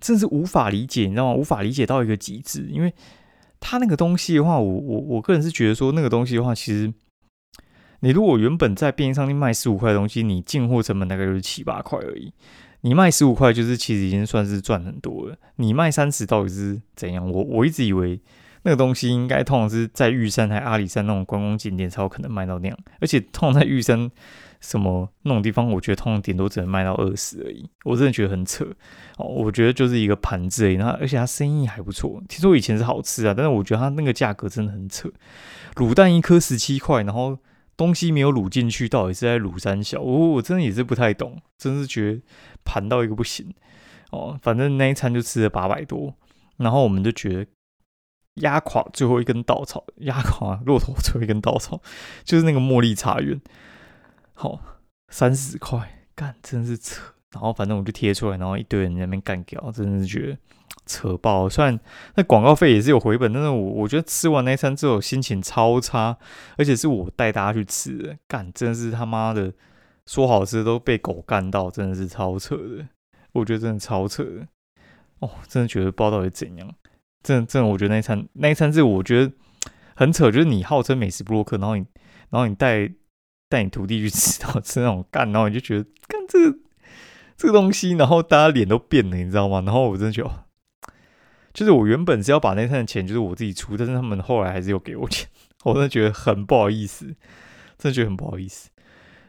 [0.00, 1.34] 真是无法理解，你知道吗？
[1.34, 2.94] 无法理解到一个极致，因为
[3.58, 6.94] 他那个东西的话，我我我个人是觉得说那个东西的话，其实
[8.00, 12.32] 你如果原本在便利商店卖十五块的东西，你进货成本大概就是七八块而已，
[12.82, 15.36] 你卖十五块就是其实已经算是赚很多了。
[15.56, 17.30] 你卖三十到底是怎样？
[17.30, 18.20] 我我一直以为。
[18.62, 24.10] 那个东西应该通常是在玉山还阿里山那种观光景点才有可能卖到那样，而且通常在玉山
[24.60, 27.66] 什么那种地方，我觉得通常顶多只能卖到二十而已。
[27.84, 28.66] 我真的觉得很扯
[29.16, 30.76] 哦，我觉得就是一个盘子而已。
[30.76, 35.10] 那而且它生意还不错，听说以前是好吃啊，但是我觉得它那个价格真的很扯。
[35.76, 37.38] 卤蛋一颗十七块，然后
[37.78, 40.02] 东西没有卤进去，到底是在卤山小？
[40.02, 42.20] 我我真的也是不太懂，真是觉得
[42.62, 43.54] 盘到一个不行
[44.10, 44.38] 哦。
[44.42, 46.14] 反正那一餐就吃了八百多，
[46.58, 47.46] 然后我们就觉得。
[48.40, 51.80] 压垮最后一根稻草，压垮骆驼最后一根稻草，
[52.24, 53.40] 就是那个茉莉茶园。
[54.34, 54.60] 好，
[55.08, 57.14] 三十块，干，真是扯。
[57.32, 60.38] 然后反正我就贴出来，然后一堆人在那边干掉，真的是觉得
[60.84, 61.48] 扯爆。
[61.48, 61.78] 虽然
[62.16, 66.16] 那广告费也是有回本，但是我我觉得吃完那餐之后心情超差，
[66.56, 69.52] 而且是我带大家去吃的，干，真是他妈的
[70.06, 72.88] 说好吃都被狗干到，真的是超扯的。
[73.32, 74.48] 我觉得真的超扯的。
[75.20, 76.74] 哦，真的觉得不知道到底怎样。
[77.22, 79.32] 真的真的，我觉得那一餐那一餐是我觉得
[79.94, 81.84] 很扯，就是你号称美食布洛克，然后你
[82.30, 82.90] 然后你带
[83.50, 86.58] 带你徒弟去吃，然后吃那种干，然后你就觉得干这个
[87.36, 89.60] 这个东西，然后大家脸都变了，你知道吗？
[89.66, 90.46] 然后我真的觉得，
[91.52, 95.28] 就是我原本是要把那餐的钱就是我自己出，但是他们后来还是有给我钱，
[95.64, 97.04] 我真的觉得很不好意思，
[97.76, 98.70] 真的觉得很不好意思。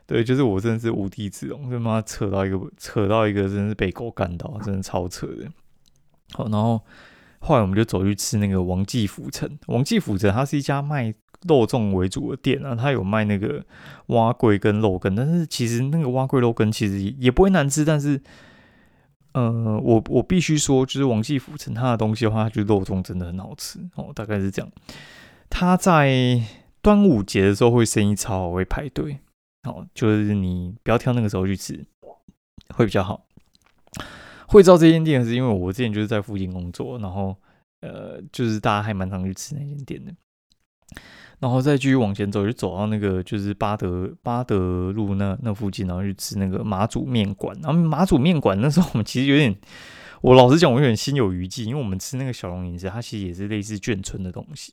[0.06, 5.52] 对，就是我真的是无地自容，他妈扯到一个扯到一个，真的是被狗干到，真的超扯的。
[6.32, 6.82] 好，然后。
[7.42, 9.50] 后来我们就走去吃那个王记府城。
[9.68, 11.14] 王记府城它是一家卖
[11.48, 13.66] 肉粽为主的店啊，它有卖那个
[14.08, 18.22] 蛙桂跟肉羹，但是其实那个蛙桂肉羹其实也不会难吃，但是，
[19.34, 24.72] 呃，我我必须说，就是王记府城它的东西的话，就肉粽真的很好吃哦，大概是这样。
[25.50, 26.40] 它在
[26.84, 29.18] 端午节的时候会生意超好，会排队，
[29.64, 31.84] 好，就是你不要挑那个时候去吃，
[32.76, 33.26] 会比较好。
[34.52, 37.36] 会知道这间店是因为我之前就是在附近工作，然后
[37.80, 40.14] 呃，就是大家还蛮常去吃那间店的。
[41.40, 47.58] 然后再继续往前走，就走到那个就是巴德巴德路那那附近，然后去吃那个马祖面馆。
[47.64, 49.56] 然后马祖面馆那时候我们其实有点，
[50.22, 54.72] 我老实讲，我有点心有余悸，因为我们吃那个小龙饮食，它其实也是类似眷村的东西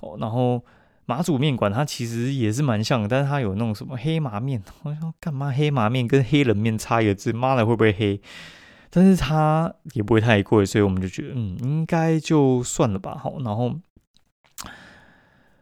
[0.00, 0.16] 哦。
[0.18, 0.64] 然后
[1.04, 8.18] 马祖面馆它其实也是蛮像的，但是它有那种什么黑麻面，我 说干嘛黑麻面跟黑人面差一个字，妈的会不会黑？
[8.90, 13.14] 但是它也不会太贵，所以我们就觉得，嗯，应该就算了吧。
[13.14, 13.78] 好，然后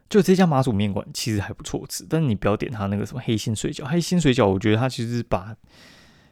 [0.09, 3.83] 就这家马祖面馆其实还不错吃，但是你不要点它那个什么黑心水饺。
[3.83, 5.53] 黑心水饺，我觉得它其实把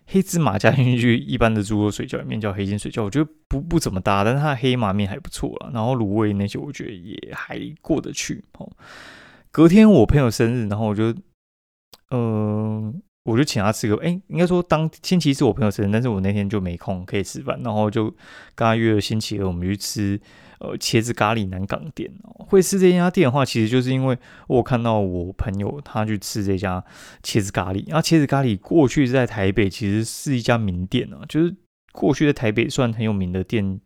[0.08, 4.24] 黑芝麻加进去，一般的猪肉水饺里面叫黑心水饺，我觉得不不怎么搭。
[4.24, 8.42] 但是它的黑麻面还不错了，然后卤味那些我觉得也还过得去。
[8.54, 8.72] 哦，
[9.52, 11.14] 隔天我朋友生日，然后我就，
[12.12, 13.02] 嗯。
[13.26, 18.06] 我就请他吃个，哎，应该说当星期一是我朋友生日，但是我那天就没空可以吃饭，然后就
[18.54, 20.20] 跟他约了星期二，我们去吃
[20.60, 22.12] 呃茄子咖喱南港店。
[22.38, 26.84] 会吃这家店的话，其实就是因为我看到我朋友他去吃这家
[27.24, 31.56] 茄子咖喱，那茄子咖喱过去在台北其实是一家名店啊，就是
[31.94, 33.82] 过去在台北算很有名的店。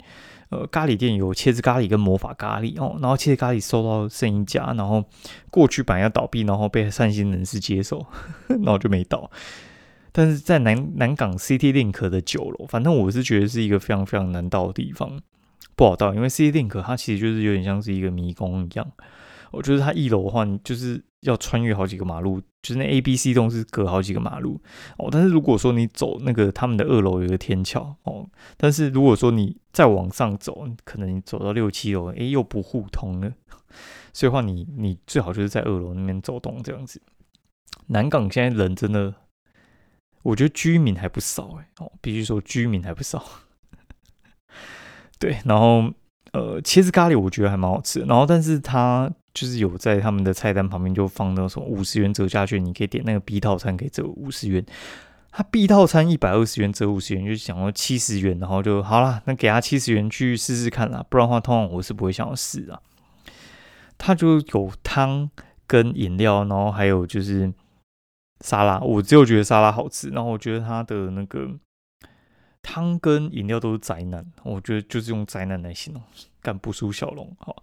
[0.49, 5.03] 呃，咖喱店有茄子咖喱跟魔法咖喱哦，然后茄子咖喱收到剩一家，然后
[5.51, 8.05] 过去本来要倒闭，然后被善心人士接手，
[8.47, 9.29] 然后就没倒。
[10.11, 15.19] 但是在南南港 City Link 的九楼，反正我是觉得是一个非常非常难到的地方，
[15.75, 18.91] 不好到，因为 City Link 它其实就是有点像是一个迷宫一样。
[19.51, 24.61] 我觉得它一楼的话，你就是要穿越好几个马路，就是那 A、B、C 栋是隔好几个马路
[24.97, 25.09] 哦。
[25.11, 33.31] 但是如果说你走那个他们的二楼有一个天桥哦，但是如果说你再往上走，可能你走到六七楼，诶，又不互通了。
[34.13, 37.01] 所以话，你你最好就是在二楼那边走动这样子。
[37.87, 39.13] 南港现在人真的，
[40.23, 43.23] 我觉得居民还不少哎哦，必须说居民还不少。
[45.19, 45.91] 对，然后
[46.31, 47.99] 呃，茄子咖喱我觉得还蛮好吃。
[48.01, 54.65] 然后，但是它就是有在他们的菜单旁边就放那种五十元折价券，你可以点那个 B 套餐可以折五十元。
[55.31, 61.05] 它 B 套餐一百二十元折五十元，就想要七十元，然后就好了，那给他七十元去试试看啦。
[61.07, 62.81] 不然的话，通常我是不会想要试啊。
[63.99, 65.29] 它就有汤
[65.67, 67.53] 跟饮料，然后还有就是
[68.43, 68.79] 沙拉。
[68.79, 71.47] 我只有觉得沙拉好吃，然后我觉得它的那个
[72.63, 74.25] 汤跟饮料都是灾难。
[74.43, 76.01] 我觉得就是用灾难来形容，
[76.41, 77.35] 干不输小龙。
[77.39, 77.55] 好，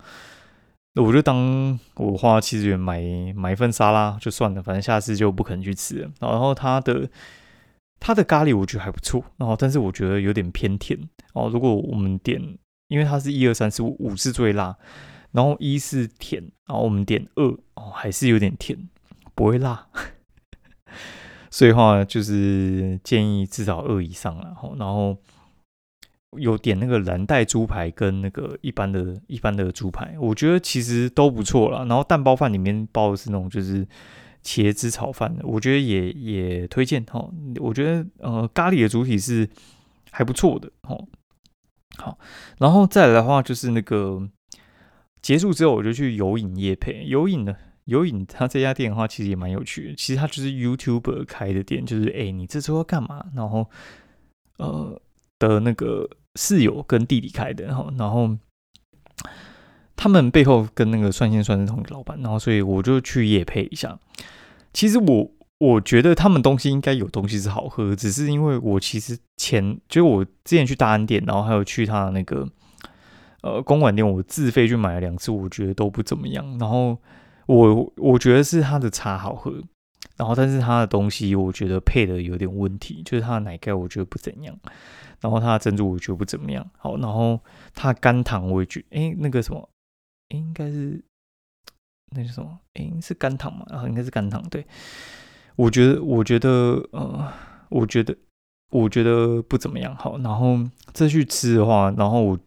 [0.97, 3.01] 那我就当我花七十元买
[3.37, 6.11] 买一份沙拉就算了，反正下次就不可能去吃了。
[6.21, 7.09] 然后它的
[8.01, 10.99] 它的咖喱我觉得还不错，然后但是我觉得有点偏甜
[11.35, 11.51] 哦。
[11.53, 12.41] 如果我们点，
[12.89, 14.77] 因为它是一二三四五五是最辣。
[15.33, 18.89] 然后一是甜，然后我们点二哦，还是有点甜，
[19.35, 19.87] 不会辣，
[21.51, 25.19] 所以话就是建议至少二以上然后然后
[26.39, 31.85] 有点那个蓝带猪排跟那个一般的一般的猪排，我觉得其实都不错了。
[31.87, 33.87] 然后蛋包饭里面包的是那种就是
[34.43, 37.29] 茄子炒饭，我觉得也也推荐哈。
[37.61, 39.49] 我觉得呃咖喱的主体是
[40.11, 41.07] 还不错的哦。
[41.97, 42.19] 好，
[42.59, 44.29] 然后再来的话就是那个。
[45.23, 49.95] 结束之后，我就去游影夜配游影的游影，他这家店的话其实也蛮有趣的。
[49.97, 53.27] 其实他就是 YouTuber 开的店，就是哎，你这周要干嘛？
[53.35, 53.69] 然后
[54.59, 55.03] 呃
[55.39, 58.37] 的那个室友跟弟弟开的，然后然后
[59.95, 63.99] 他们背后跟那个算线算是同一个老板，然后所以我就去夜配一下。
[64.73, 72.49] 其实我我觉得他们东西应该有东西是好喝，只是因为我其实前就我之前去大安店，然后还有去他那个。
[73.43, 76.45] 呃，公馆店我自费去买了两次，我觉得都不怎么样。
[76.59, 76.99] 然后
[77.47, 79.63] 我我觉得是他的茶好喝，
[80.17, 84.59] 然后但是它的东西我觉得配的有点问题，就是它的奶盖我觉得不怎样，
[85.21, 86.69] 然后它的珍珠我觉得不怎么样。
[86.79, 87.39] 好，然后
[87.75, 89.69] 它甘糖我也觉，哎，那个什么，
[90.29, 91.05] 应该是
[92.13, 92.59] 那是什么？
[92.75, 93.67] 哎，是甘糖嘛？
[93.71, 94.43] 啊，应该是甘糖。
[94.49, 94.67] 对，
[95.57, 96.49] 我觉得，我觉得，
[96.93, 97.33] 呃，
[97.69, 98.17] 我觉得，
[98.71, 99.95] 我觉得不怎么样。
[99.97, 100.59] 好，然后
[100.93, 102.39] 再去吃的话，然后我。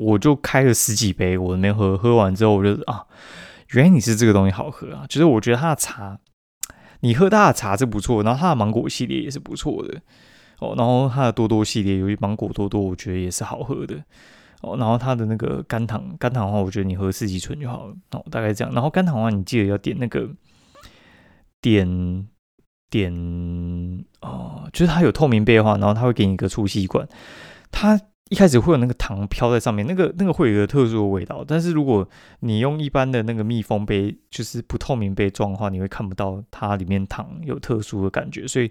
[0.00, 1.98] 我就开了十几杯，我没喝。
[1.98, 3.04] 喝完之后，我就啊，
[3.70, 5.04] 原来你是这个东西好喝啊！
[5.08, 6.16] 就是我觉得它的茶，
[7.00, 10.00] 你喝它的茶是不错，然后它的芒果系列也是不错的
[10.58, 10.74] 哦。
[10.76, 14.02] 然后它的多多系列，由于芒果多多，我觉得也是好喝的
[14.62, 14.76] 哦。
[14.76, 18.24] 然后它的那个甘糖，甘糖的话，我觉得你喝四季春就好了哦。
[18.30, 18.74] 大概这样。
[18.74, 20.28] 然后甘糖的话，你记得要点那个
[21.60, 22.28] 点
[22.90, 23.12] 点
[24.20, 27.08] 哦，就是它有透明杯的话，然后它会给你一个粗吸管，
[27.70, 28.00] 它。
[28.28, 31.44] 一开始会有那个糖飘在上面，那个那个会有一个特殊的味道。
[31.46, 32.08] 但是如果
[32.40, 38.46] 你用一般的那个密封杯，就是不透明杯装的话，你会看不到它里面糖有特殊的感觉。
[38.46, 38.70] 所以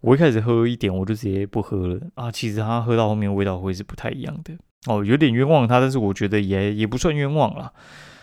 [0.00, 2.30] 我一开始喝一点，我就直接不喝了啊。
[2.30, 4.56] 其实它喝到后面味道会是不太一样的
[4.86, 7.72] 哦，有点冤枉它，但是我觉得也也不算冤枉了。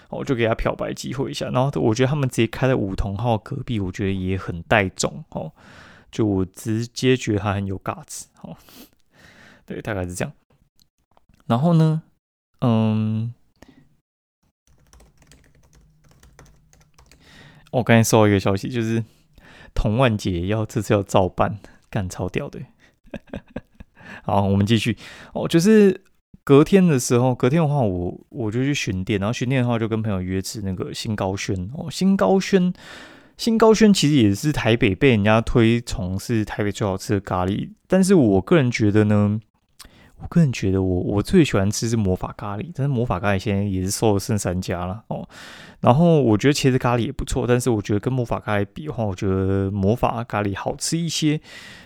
[0.10, 5.52] 我就给他漂白机会一下，然后我觉得他们直接开在梧桐号隔壁，我觉得也很带种哦。
[6.12, 8.56] 就我直接觉得他很有嘎子哦。
[9.66, 10.32] 对，大概是这样。
[11.46, 12.04] 然后呢，
[12.62, 13.34] 嗯，
[17.72, 19.04] 我刚才收到一个消息，就是
[19.74, 22.62] 童万杰要这次要照办，干超屌的。
[24.24, 24.98] 好，我们继续
[25.34, 26.02] 哦，就是
[26.46, 32.74] 隔天的时候，隔天的话，我我就去巡店，然后巡店的话，就跟朋友约吃那个新高轩哦，新高轩，
[33.38, 39.42] 新高轩其实也是台北被人家推崇是台北最好吃的咖喱，但是我个人觉得呢。
[40.24, 45.28] 我个人觉得，我我最喜欢吃是魔法咖喱，但是魔法咖喱现在也是瘦了剩三家了哦。
[45.82, 51.42] 然后我觉得茄子咖喱也不错，但是我觉得跟魔法咖喱比的话，我觉得魔法咖喱好吃一些。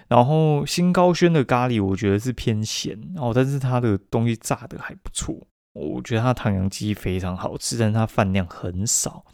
[0.08, 5.36] 然后新高轩的咖喱我觉得是偏咸哦，但是它的东西炸的还不错。
[5.74, 9.26] 我觉得它糖洋鸡非常好吃，但是它饭量很少，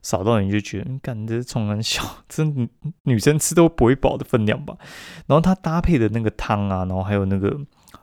[0.00, 2.44] 少到你就觉得，干这冲很小，这
[3.02, 4.76] 女生吃都不会饱的分量吧。
[5.26, 7.58] 然后它搭配的那个汤啊，然后还有那个。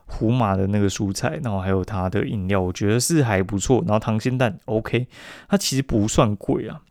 [0.06, 3.82] 胡麻的那个蔬菜，然后还有它的饮料，我觉得是还不错。
[3.86, 5.06] 然后糖鲜蛋 OK，
[5.48, 6.82] 它其实不算贵啊，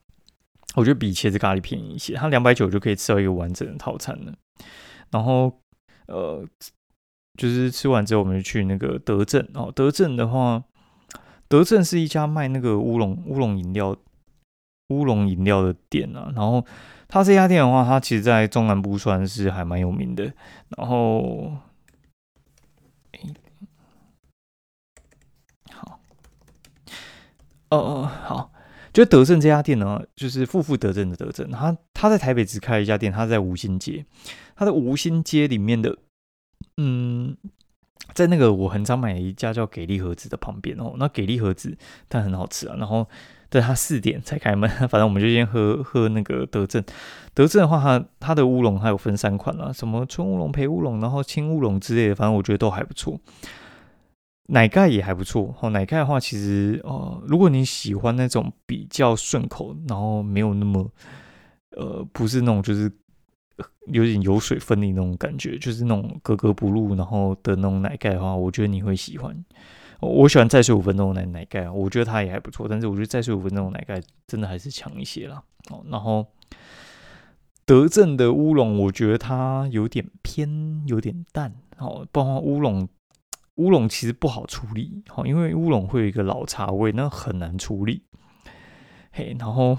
[0.76, 2.15] 我觉得比茄子咖喱便宜一些。
[2.15, 4.34] 它两百九就可以吃到一个完整的套餐了。
[5.12, 5.60] 然后
[6.08, 6.43] 呃，
[7.38, 9.71] 就是吃完之后，我们就去那个德政哦。
[9.73, 10.63] 德政的话，
[11.47, 13.95] 德政是一家卖那个乌龙乌龙饮料
[14.89, 16.32] 乌龙饮料的店啊。
[16.36, 16.65] 然后
[17.08, 20.23] 它这家店的话，它其实在中南部算是还蛮有名的。
[20.76, 21.52] 然后，
[27.78, 28.50] 哦哦好。
[28.94, 34.06] 就德政这家店呢，就是富富德政的德政，他他在台北只开了一家店，他在吴兴街，
[34.56, 35.98] 他在吴兴街里面的，
[36.78, 37.36] 嗯，
[38.14, 41.76] 在那个我很常买的一家叫给力盒子的旁边哦，那给力盒子
[42.08, 43.10] 但很好吃啊，然后
[43.50, 46.84] 但他四点才开门，反正我们就先喝喝那个德政，
[47.34, 53.20] 德政的话，它它的乌龙还有分三款啊，什么春乌龙、培乌龙，然后青乌龙之类的，反正我觉得都还不错。
[54.47, 55.69] 奶盖也还不错哦。
[55.69, 60.86] 奶盖的话，其实呃，如果你喜欢那种比较顺口，然后没有那么
[61.77, 62.91] 呃，不是那种就是
[63.88, 69.34] 有点油水分离那种感觉，就是那种格格不入，然后的那种奶盖的话，我觉得你会喜欢。
[70.01, 72.67] 我喜欢再睡五分钟的奶奶盖，我觉得它也还不错。
[72.67, 75.41] 但是我觉得再睡五分钟的奶盖真的还是强一些啦。
[75.71, 76.27] 哦，然后
[77.65, 81.53] 德政的乌龙，我觉得它有点偏，有点淡。
[81.77, 82.86] 哦，包括乌龙。
[83.56, 88.04] 乌龙其实不好处理，好，因为乌龙会有一个老茶味，那很难处理。
[89.12, 89.78] 嘿，然后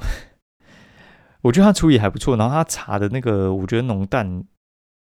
[1.42, 4.44] 我觉得它处理还不错，然后它茶的那个，我觉得浓淡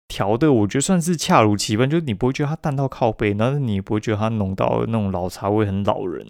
[0.09, 6.27] 调的，我觉得算是恰如其分，就是你不会觉得它淡到靠背，然后你不会觉得它浓到那种老茶味很老人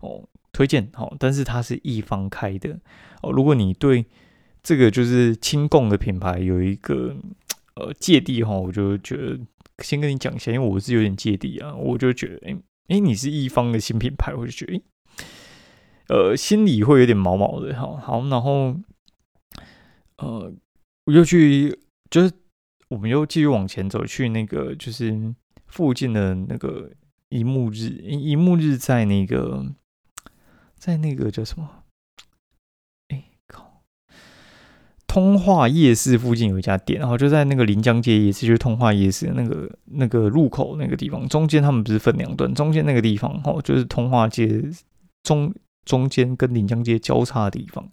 [0.00, 0.28] 哦。
[0.52, 2.78] 推荐好，但是它是一方开的
[3.22, 3.32] 哦。
[3.32, 4.06] 如果你对
[4.62, 7.16] 这个就是轻供的品牌有一个
[7.74, 9.40] 呃芥蒂哈，我就觉得。
[9.82, 12.56] 先跟你讲一下，因为我是有点芥蒂啊，我就觉得，哎
[12.88, 14.82] 哎，你是一方的新品牌，我就觉得，哎
[16.08, 18.76] 呃，心里会有点毛毛的，哈，好，然后，
[20.18, 20.52] 呃，
[21.06, 21.78] 我又去，
[22.10, 22.32] 就是
[22.88, 25.34] 我们又继续往前走，去那个就是
[25.66, 26.92] 附近的那个
[27.30, 29.64] 一幕日，一幕日在那个，
[30.76, 31.83] 在那个叫什么？
[35.14, 44.60] 通化夜市附近有一家店，然后就在那个临江街夜市，就是通化夜市那个那个入口那个地方，中间他们不是分两段，中间那个地方哦，就是通化街
[45.22, 47.88] 中中间跟临江街交叉的地方，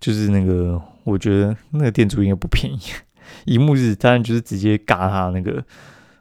[0.00, 2.78] 就是那个我觉得那个店主应该不便宜，
[3.44, 5.62] 一幕日当然就是直接嘎他那个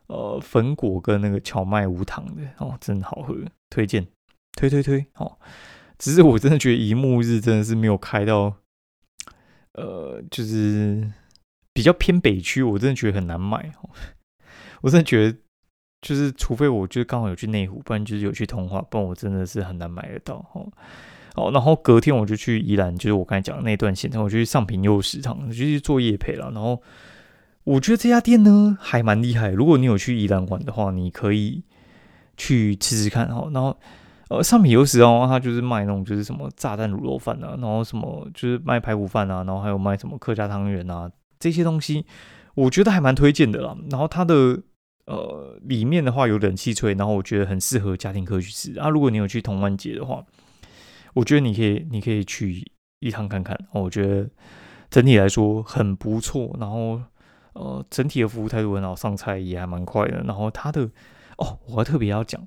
[0.08, 3.34] 呃粉果跟那个荞麦无糖的哦，真好喝，
[3.70, 4.06] 推荐
[4.58, 5.38] 推推推哦，
[5.98, 8.54] 只是我真的觉得一幕日真的是没有开到。
[9.78, 11.08] 呃，就是
[11.72, 13.72] 比较偏北区，我真的觉得很难买。
[14.82, 15.38] 我真的觉得，
[16.02, 20.36] 就是除非我就是刚好有去内湖，不然就是有去通化，不然我真的是很难买得到。
[20.54, 20.68] 哦，
[21.36, 26.52] 哦，然后隔天我就去宜兰，就是我刚才讲的那段行程，我就去上平柚食堂，就去做夜陪了。
[26.52, 26.82] 然后
[27.64, 31.64] 我觉得这家店呢还蛮厉害，如果你有去宜兰玩的话，你可以
[32.36, 33.28] 去吃吃看。
[33.28, 33.80] 哦，然后。
[34.30, 41.10] 呃，上面有时哦，他就是卖那种就是什么炸弹卤肉饭啊，然后什么就是卖排骨饭啊，然后还有卖什么客家汤圆啊
[41.40, 42.06] 这些东西，
[42.56, 43.74] 我觉得还蛮推荐的啦。
[43.90, 44.62] 然后它的
[45.06, 48.90] 呃里面的话有冷气吹，然后我觉得很适合家庭客去吃啊。
[48.90, 50.22] 如果你有去同安节的话，
[51.14, 54.30] 我觉得你可以你可以去一趟看看，我觉得
[54.90, 56.54] 整体来说很不错。
[56.60, 57.02] 然后
[57.54, 60.22] 呃整体的服务态度很好，上菜也还蛮快的。
[60.24, 60.82] 然后它的
[61.38, 62.46] 哦，我还特别要讲。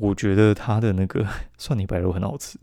[0.00, 1.26] 我觉得他的那个
[1.58, 2.58] 蒜泥白肉很好吃。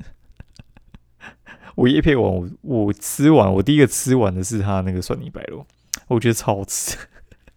[1.76, 2.24] 我叶配完，
[2.62, 5.66] 我我吃完，我第一个吃完的是他那个蒜泥白肉，
[6.08, 6.98] 我觉得超好吃，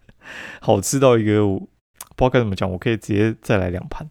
[0.60, 1.68] 好吃到一个我不知
[2.18, 4.10] 道该怎么讲，我可以直接再来两盘。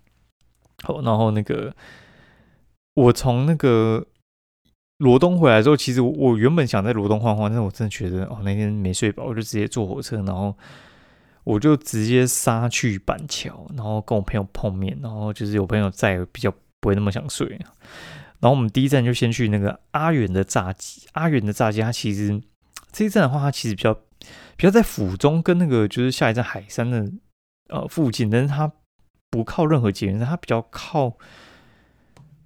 [0.81, 1.75] 好，然后那个
[2.95, 4.07] 我从那个
[4.97, 10.55] 罗东回来之后，其实我原本想在罗东晃晃，但是我真的觉得哦那天没睡饱，我就直接坐火车，然后。
[11.45, 17.47] 我就直接杀去板桥，然后跟我朋友碰面，然后就是有朋友在，比较不会那么想睡。
[18.39, 21.07] 然后我们第一站就先去那个阿远的炸鸡。
[21.13, 22.39] 阿远的炸鸡，它其实
[22.91, 23.93] 这一站的话，它其实比较
[24.55, 27.11] 比较在府中跟那个就是下一站海山的
[27.69, 28.71] 呃附近，但是它
[29.29, 31.17] 不靠任何捷运站，它比较靠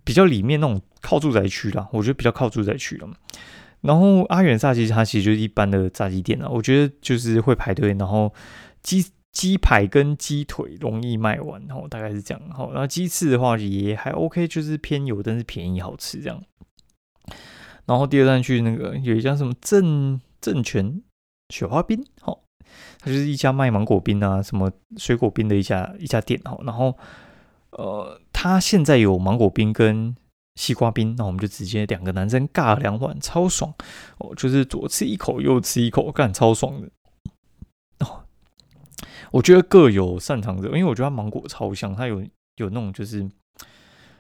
[0.04, 1.90] 比较里面那种靠住宅区啦。
[1.92, 3.10] 我觉得比较靠住宅区了。
[3.82, 8.34] 然后阿远炸鸡，它其实就是一般的炸鸡店啊，我觉得就是会排队，然后。
[8.84, 12.50] 鸡鸡排跟鸡腿容易卖完，然后大概是这样。
[12.52, 16.44] 好，然后鸡翅的话也还 OK，就是偏油，但是便宜好吃这样。
[17.86, 21.02] 然后第二站去那个有一家什么正正全
[21.50, 22.44] 雪花冰，好，
[23.00, 26.40] 它就是一家卖芒果冰啊，什么水果冰的一家一家店。
[26.46, 26.96] 好，然后
[27.72, 30.16] 呃，他现在有芒果冰跟
[30.56, 33.74] 西瓜冰，那我们就直接两个男生尬两碗，超爽
[34.20, 36.90] 哦，就是左吃一口，右吃一口，干超爽的。
[39.34, 42.24] 我觉得各有擅长者，因为我觉得芒果超香，它有
[42.58, 43.28] 有那种就是，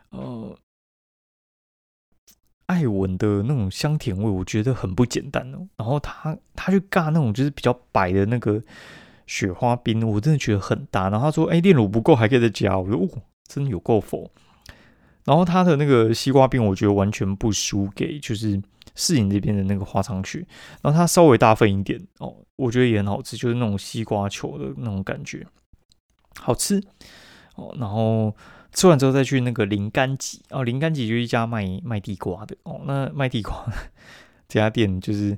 [0.09, 0.57] 呃，
[2.66, 5.68] 艾文的那种香甜味，我觉得很不简单哦。
[5.78, 8.59] 然后他他去尬那种就是比较白的那个
[9.28, 11.11] 雪花冰，我真的觉得很搭。
[11.11, 14.32] 然后他说：“哎，炼乳不够，还可以再加。”我说：“哦，真的有够否。”
[15.26, 18.59] 然后他的那个西瓜冰，我觉得完全不输给就是
[18.95, 20.45] 市营这边的那个花长雪。
[20.81, 25.45] 然后它稍微大份一点哦，我觉得也很好吃，就是那种西瓜球的那种感觉，
[26.39, 26.81] 好吃
[27.55, 27.75] 哦。
[27.79, 28.35] 然后。
[28.75, 32.81] 吃完之后再去那个林甘吉哦，林甘吉就一家卖卖地瓜的哦。
[32.85, 33.63] 那卖地瓜
[34.47, 35.37] 这家店就是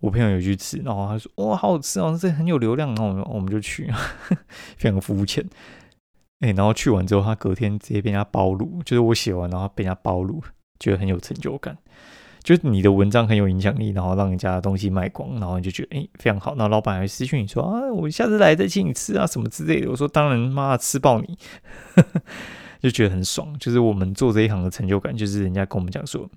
[0.00, 3.92] 我朋友有去吃，然后他说哇好好吃哦，这很有流量，然后我们我们就去，
[4.78, 5.46] 非常肤浅。
[6.40, 10.42] 哎，然后去完之后，他隔天直接被人家包卤，就是我写完然后被人家包卤，
[10.80, 11.76] 觉得很有成就感。
[12.42, 16.54] 就是你的文章很有影响力，然后让人家的东西卖光，然后你就觉得哎非常好。
[16.56, 19.90] 那老板还私讯你说啊，我下次来再请你吃啊什么之类的。
[19.90, 21.38] 我说当然，妈吃爆你。
[22.82, 26.28] 就觉得很爽，就是我们做这一行的成就感，就是人家跟我们讲说，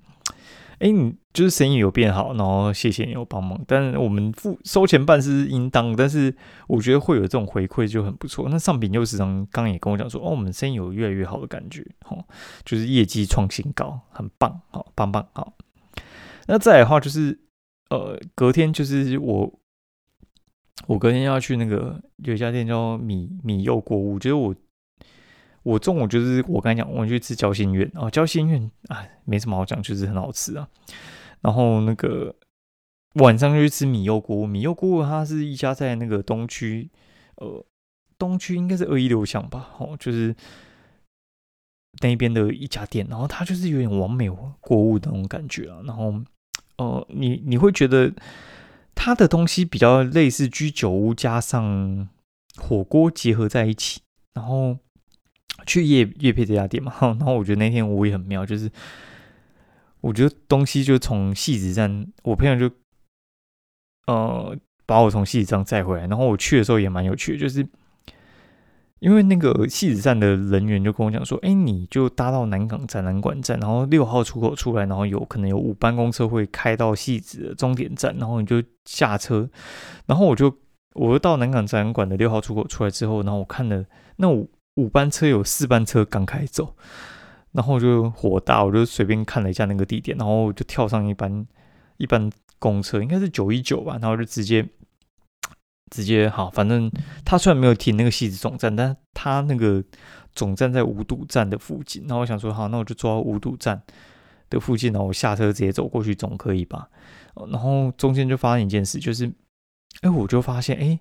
[0.78, 6.32] 哎，你就是生意有变好，然后谢谢你有帮忙，但我们付收钱办事是应当，但是
[6.68, 8.46] 我觉得会有这种回馈就很不错。
[8.48, 12.24] 那上品又时常刚也跟我讲说，哦，我们生意有越来越好的感觉，哦，
[12.64, 15.52] 就是业绩创新高，很棒，好，棒棒，好。
[16.46, 17.38] 那再来的话就是，
[17.90, 19.60] 呃，隔天就是我，
[20.86, 24.54] 我隔天要去那个有一家店叫米米柚果物，就是我。
[25.66, 30.68] 我中午就是我刚才讲，我去吃交心苑哦，交心苑啊，没什么好讲，就是很好吃啊。
[31.40, 32.32] 然后那个
[33.14, 36.88] 晚上就去吃米柚锅，米柚锅它是一家在那个东区，
[37.38, 37.66] 呃，
[38.16, 40.32] 东区应该是二一六巷吧，哦，就是
[42.00, 43.04] 那边的一家店。
[43.10, 44.30] 然后它就是有点完美
[44.60, 45.80] 锅物的那种感觉啊。
[45.84, 46.14] 然后，
[46.78, 48.12] 呃，你你会觉得
[48.94, 52.08] 它的东西比较类似居酒屋加上
[52.56, 54.00] 火锅结合在一起，
[54.34, 54.78] 然后。
[55.64, 58.70] 去夜夜配这家店嘛， 然后我觉得那天我也很妙，就是
[60.02, 62.70] 我觉得东西就从戏子站，我朋友就
[64.06, 64.54] 呃
[64.84, 67.66] 把我从戏子站载回来，然后我去的时候也蛮有趣，就是
[69.06, 79.48] 因为那个戏子站的人员就跟我讲说，哎，你就搭到南港展览馆站，然后六号出口出来，然后有可能有五班公车会开到戏子的终点站，然后你就下车，
[80.06, 80.52] 然后我就
[80.94, 83.84] 我就到南港展览馆的六号出口出来之后，然后我看了
[84.16, 84.46] 那我。
[84.76, 86.76] 五班车有四班车刚开走，
[87.52, 91.46] 然后我就火大，我就随便看了一下那个地点，然后我就跳上一班
[91.96, 94.68] 一班公车，应该是九一九吧，然后就直接
[95.90, 96.90] 直接好，反正
[97.24, 99.82] 他虽然没有停那个戏子总站，但他那个
[100.34, 103.82] 总站在五堵站的附近，然后我想说好，那我就坐到五堵站
[104.50, 106.88] 的附近，然后我下车直接走过去总可以吧？
[107.50, 109.32] 然后中间就发生一件事，就是
[110.02, 110.98] 哎，我就发现哎。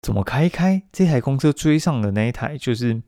[0.00, 3.02] 怎么开开这台公车追上的那一台，就是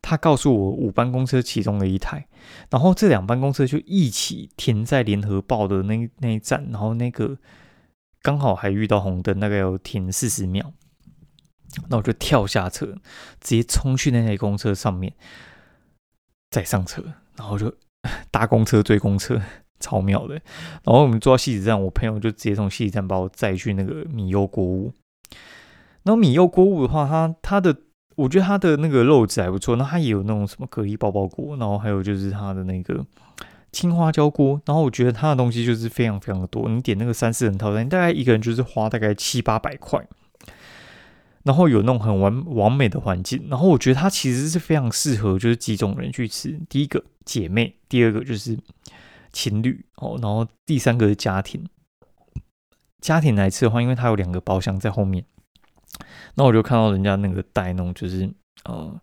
[0.00, 2.26] 他告诉我五班公车其中的一台，
[2.70, 7.36] 然后这两班公车就一起停在联合报的那那一站，然后那个
[8.26, 10.72] 刚好还遇到红灯，大概有停四十秒，
[11.88, 12.86] 那我就跳下车，
[13.40, 15.12] 直接冲去那台公车上面，
[16.50, 17.04] 再上车，
[17.36, 17.72] 然后就
[18.32, 19.40] 搭公车追公车，
[19.78, 20.34] 超妙的。
[20.82, 24.92] 然后我们坐到西子站，我朋友就直接从西子站把我载去那个米优国屋。
[26.02, 27.76] 然后米柚锅物的话，它它的
[28.16, 29.76] 我觉得它的那个肉质还不错。
[29.76, 33.06] 那它也有那种什么蛤蜊包包锅，然后还有就是它的那个
[33.76, 34.58] 青花椒锅。
[34.64, 36.66] 然后我觉得它的东西就是非常非常的多。
[36.70, 40.08] 你点那个三四人套餐，大概一个人就是花大概七八百块。
[41.42, 43.46] 然后有那种很完完美的环境。
[43.50, 46.58] 然后我觉得它其实是非常适合就是几种人去吃。
[46.70, 48.58] 第一个姐妹，第二个就是
[49.30, 51.62] 情侣哦，然后第三个是家庭。
[53.02, 55.22] 家庭来吃的话，因为它有两个包厢在后面。
[56.34, 58.28] 那我就看到人家那个带那种就是
[58.64, 58.98] 呃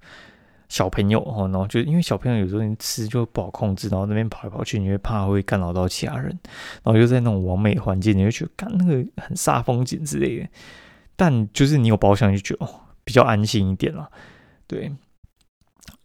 [0.74, 6.30] 小朋友哦，然后就因为小朋友有时候你吃就不好控制，然后那边跑来跑去，你会怕会干扰到其他人，
[6.82, 10.50] 然后又在那种完美环境，你会觉得干那个很煞风景之类的。
[11.16, 14.10] 但就是你有包厢就觉得哦比较安心一点啦。
[14.66, 14.92] 对，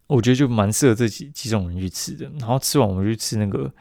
[0.07, 2.31] 我觉得就蛮适合这几几种人去吃的。
[2.39, 3.73] 然后吃完我们就吃那个。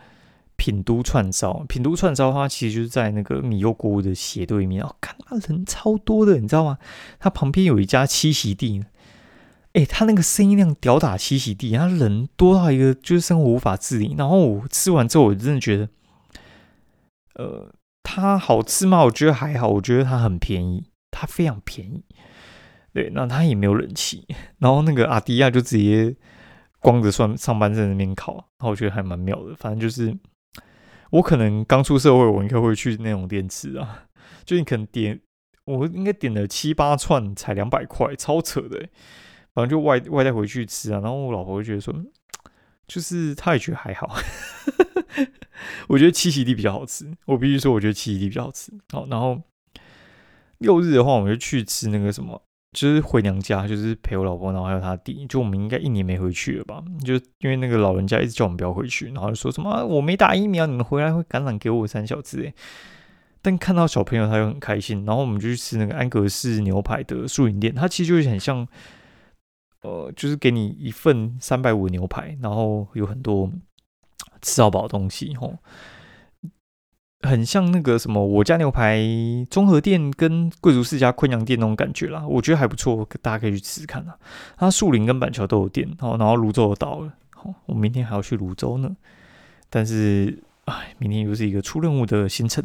[0.60, 6.80] 品都串烧，品都串烧，它其实就是在那个米油锅的斜对面哦，看那人超多的，你知道吗？
[7.20, 8.84] 它旁边有一家七喜地，
[9.74, 14.16] 哎，他那个生意量屌打七喜地，它人多到一个就是生活无法自理。
[14.18, 15.90] 然后我吃完之后，我真的觉得，
[17.36, 19.04] 呃，它好吃吗？
[19.04, 22.04] 我觉得还好，我觉得它很便宜，它非常便宜。
[22.94, 24.26] 对，那它也没有人气。
[24.60, 26.16] 然后那个阿迪亚就直接
[26.80, 30.18] 光着上上班在那边烤，然后我觉得还蛮妙的，反正就是。
[31.10, 34.04] 我可能刚出社会，我应该会去那种店吃啊。
[34.44, 35.18] 就你可能点，
[35.64, 38.90] 我应该点了七八串，才两百块，超扯的。
[39.58, 41.00] 反正就外外带回去吃啊。
[41.00, 41.92] 然后我老婆就觉得说，
[42.88, 44.16] 就是她也觉得还好。
[45.90, 48.72] 我觉得七喜地比较好吃，我必须说，我觉得七喜地比较好吃。
[48.94, 49.42] 好，然后
[50.60, 52.40] 六日的话，我们就去吃那个什么，
[52.72, 55.26] 就是回娘家，就是陪我老婆，然后还有他弟。
[55.28, 56.84] 就我们应该一年没回去了吧？
[57.04, 62.54] 就因为那个老人家一直叫我们不要回去，然后就说什么我没打疫苗，你们回来会感染给我三小只。
[63.42, 68.68] 但看到小朋友他又很开心，然后我们就去吃那个安格斯牛排的素饮店，它其实就是很像，
[69.82, 73.52] 呃，就是给你一份三百五的牛排，然后有很多。
[74.40, 75.58] 吃到饱的东西吼，
[77.22, 79.02] 很像那个什么我家牛排
[79.50, 84.16] 综合店跟贵族世家昆阳店那种感觉啦，我觉得还不错，大家可以去吃吃看啊。
[84.56, 88.96] 它树林跟板桥都有店哦，然后泸州到了，好，我明天还要去泸州呢。
[89.72, 92.64] 但是哎，明天又是一个出任务的行程。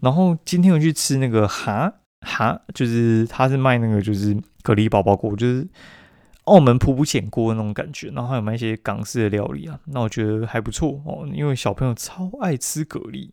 [0.00, 1.92] 然后今天我去吃那个蛤
[2.22, 5.68] 蛤，就是他是卖那个就是蛤蜊宝宝锅，就是。
[6.44, 11.26] 澳门普普浅锅那种感觉，然后还有卖一些港式的料理啊，那我觉得还不错哦。
[11.32, 13.30] 因为小朋友超爱吃蛤蜊，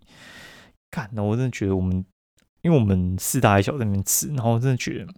[0.89, 2.05] 干，那我真的觉得我们，
[2.62, 5.14] 因为我们四大一小在那边吃，然后我真的觉得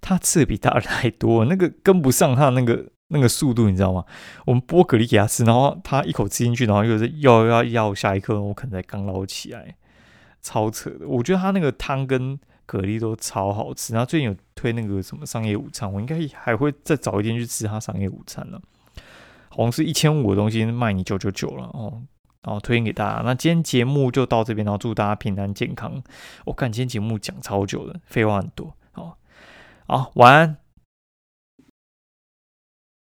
[0.00, 4.04] 他吃的比大人还多，那个跟不上他那个那个速度，你知道吗？
[4.46, 9.74] 我们剥蛤蜊给他吃，然后他一口吃进去，然后又是要要要下一颗，我可能才刚捞起来，
[10.40, 11.08] 超扯的。
[11.08, 12.38] 我觉得他那个汤跟。
[12.72, 18.58] 蛤蜊都超好吃，然后最近有推那个什么商业午餐，我应该还会再早一天去吃它商业午餐了。
[19.50, 22.00] 好像是一千五的东西卖你九九九了哦，
[22.42, 23.22] 然后推荐给大家。
[23.22, 26.02] 那今天节目就到这边，然后祝大家平安健康。
[26.46, 28.74] 我看今天节目讲超久了，废话很多。
[28.92, 29.18] 好，
[29.86, 30.61] 好，晚安。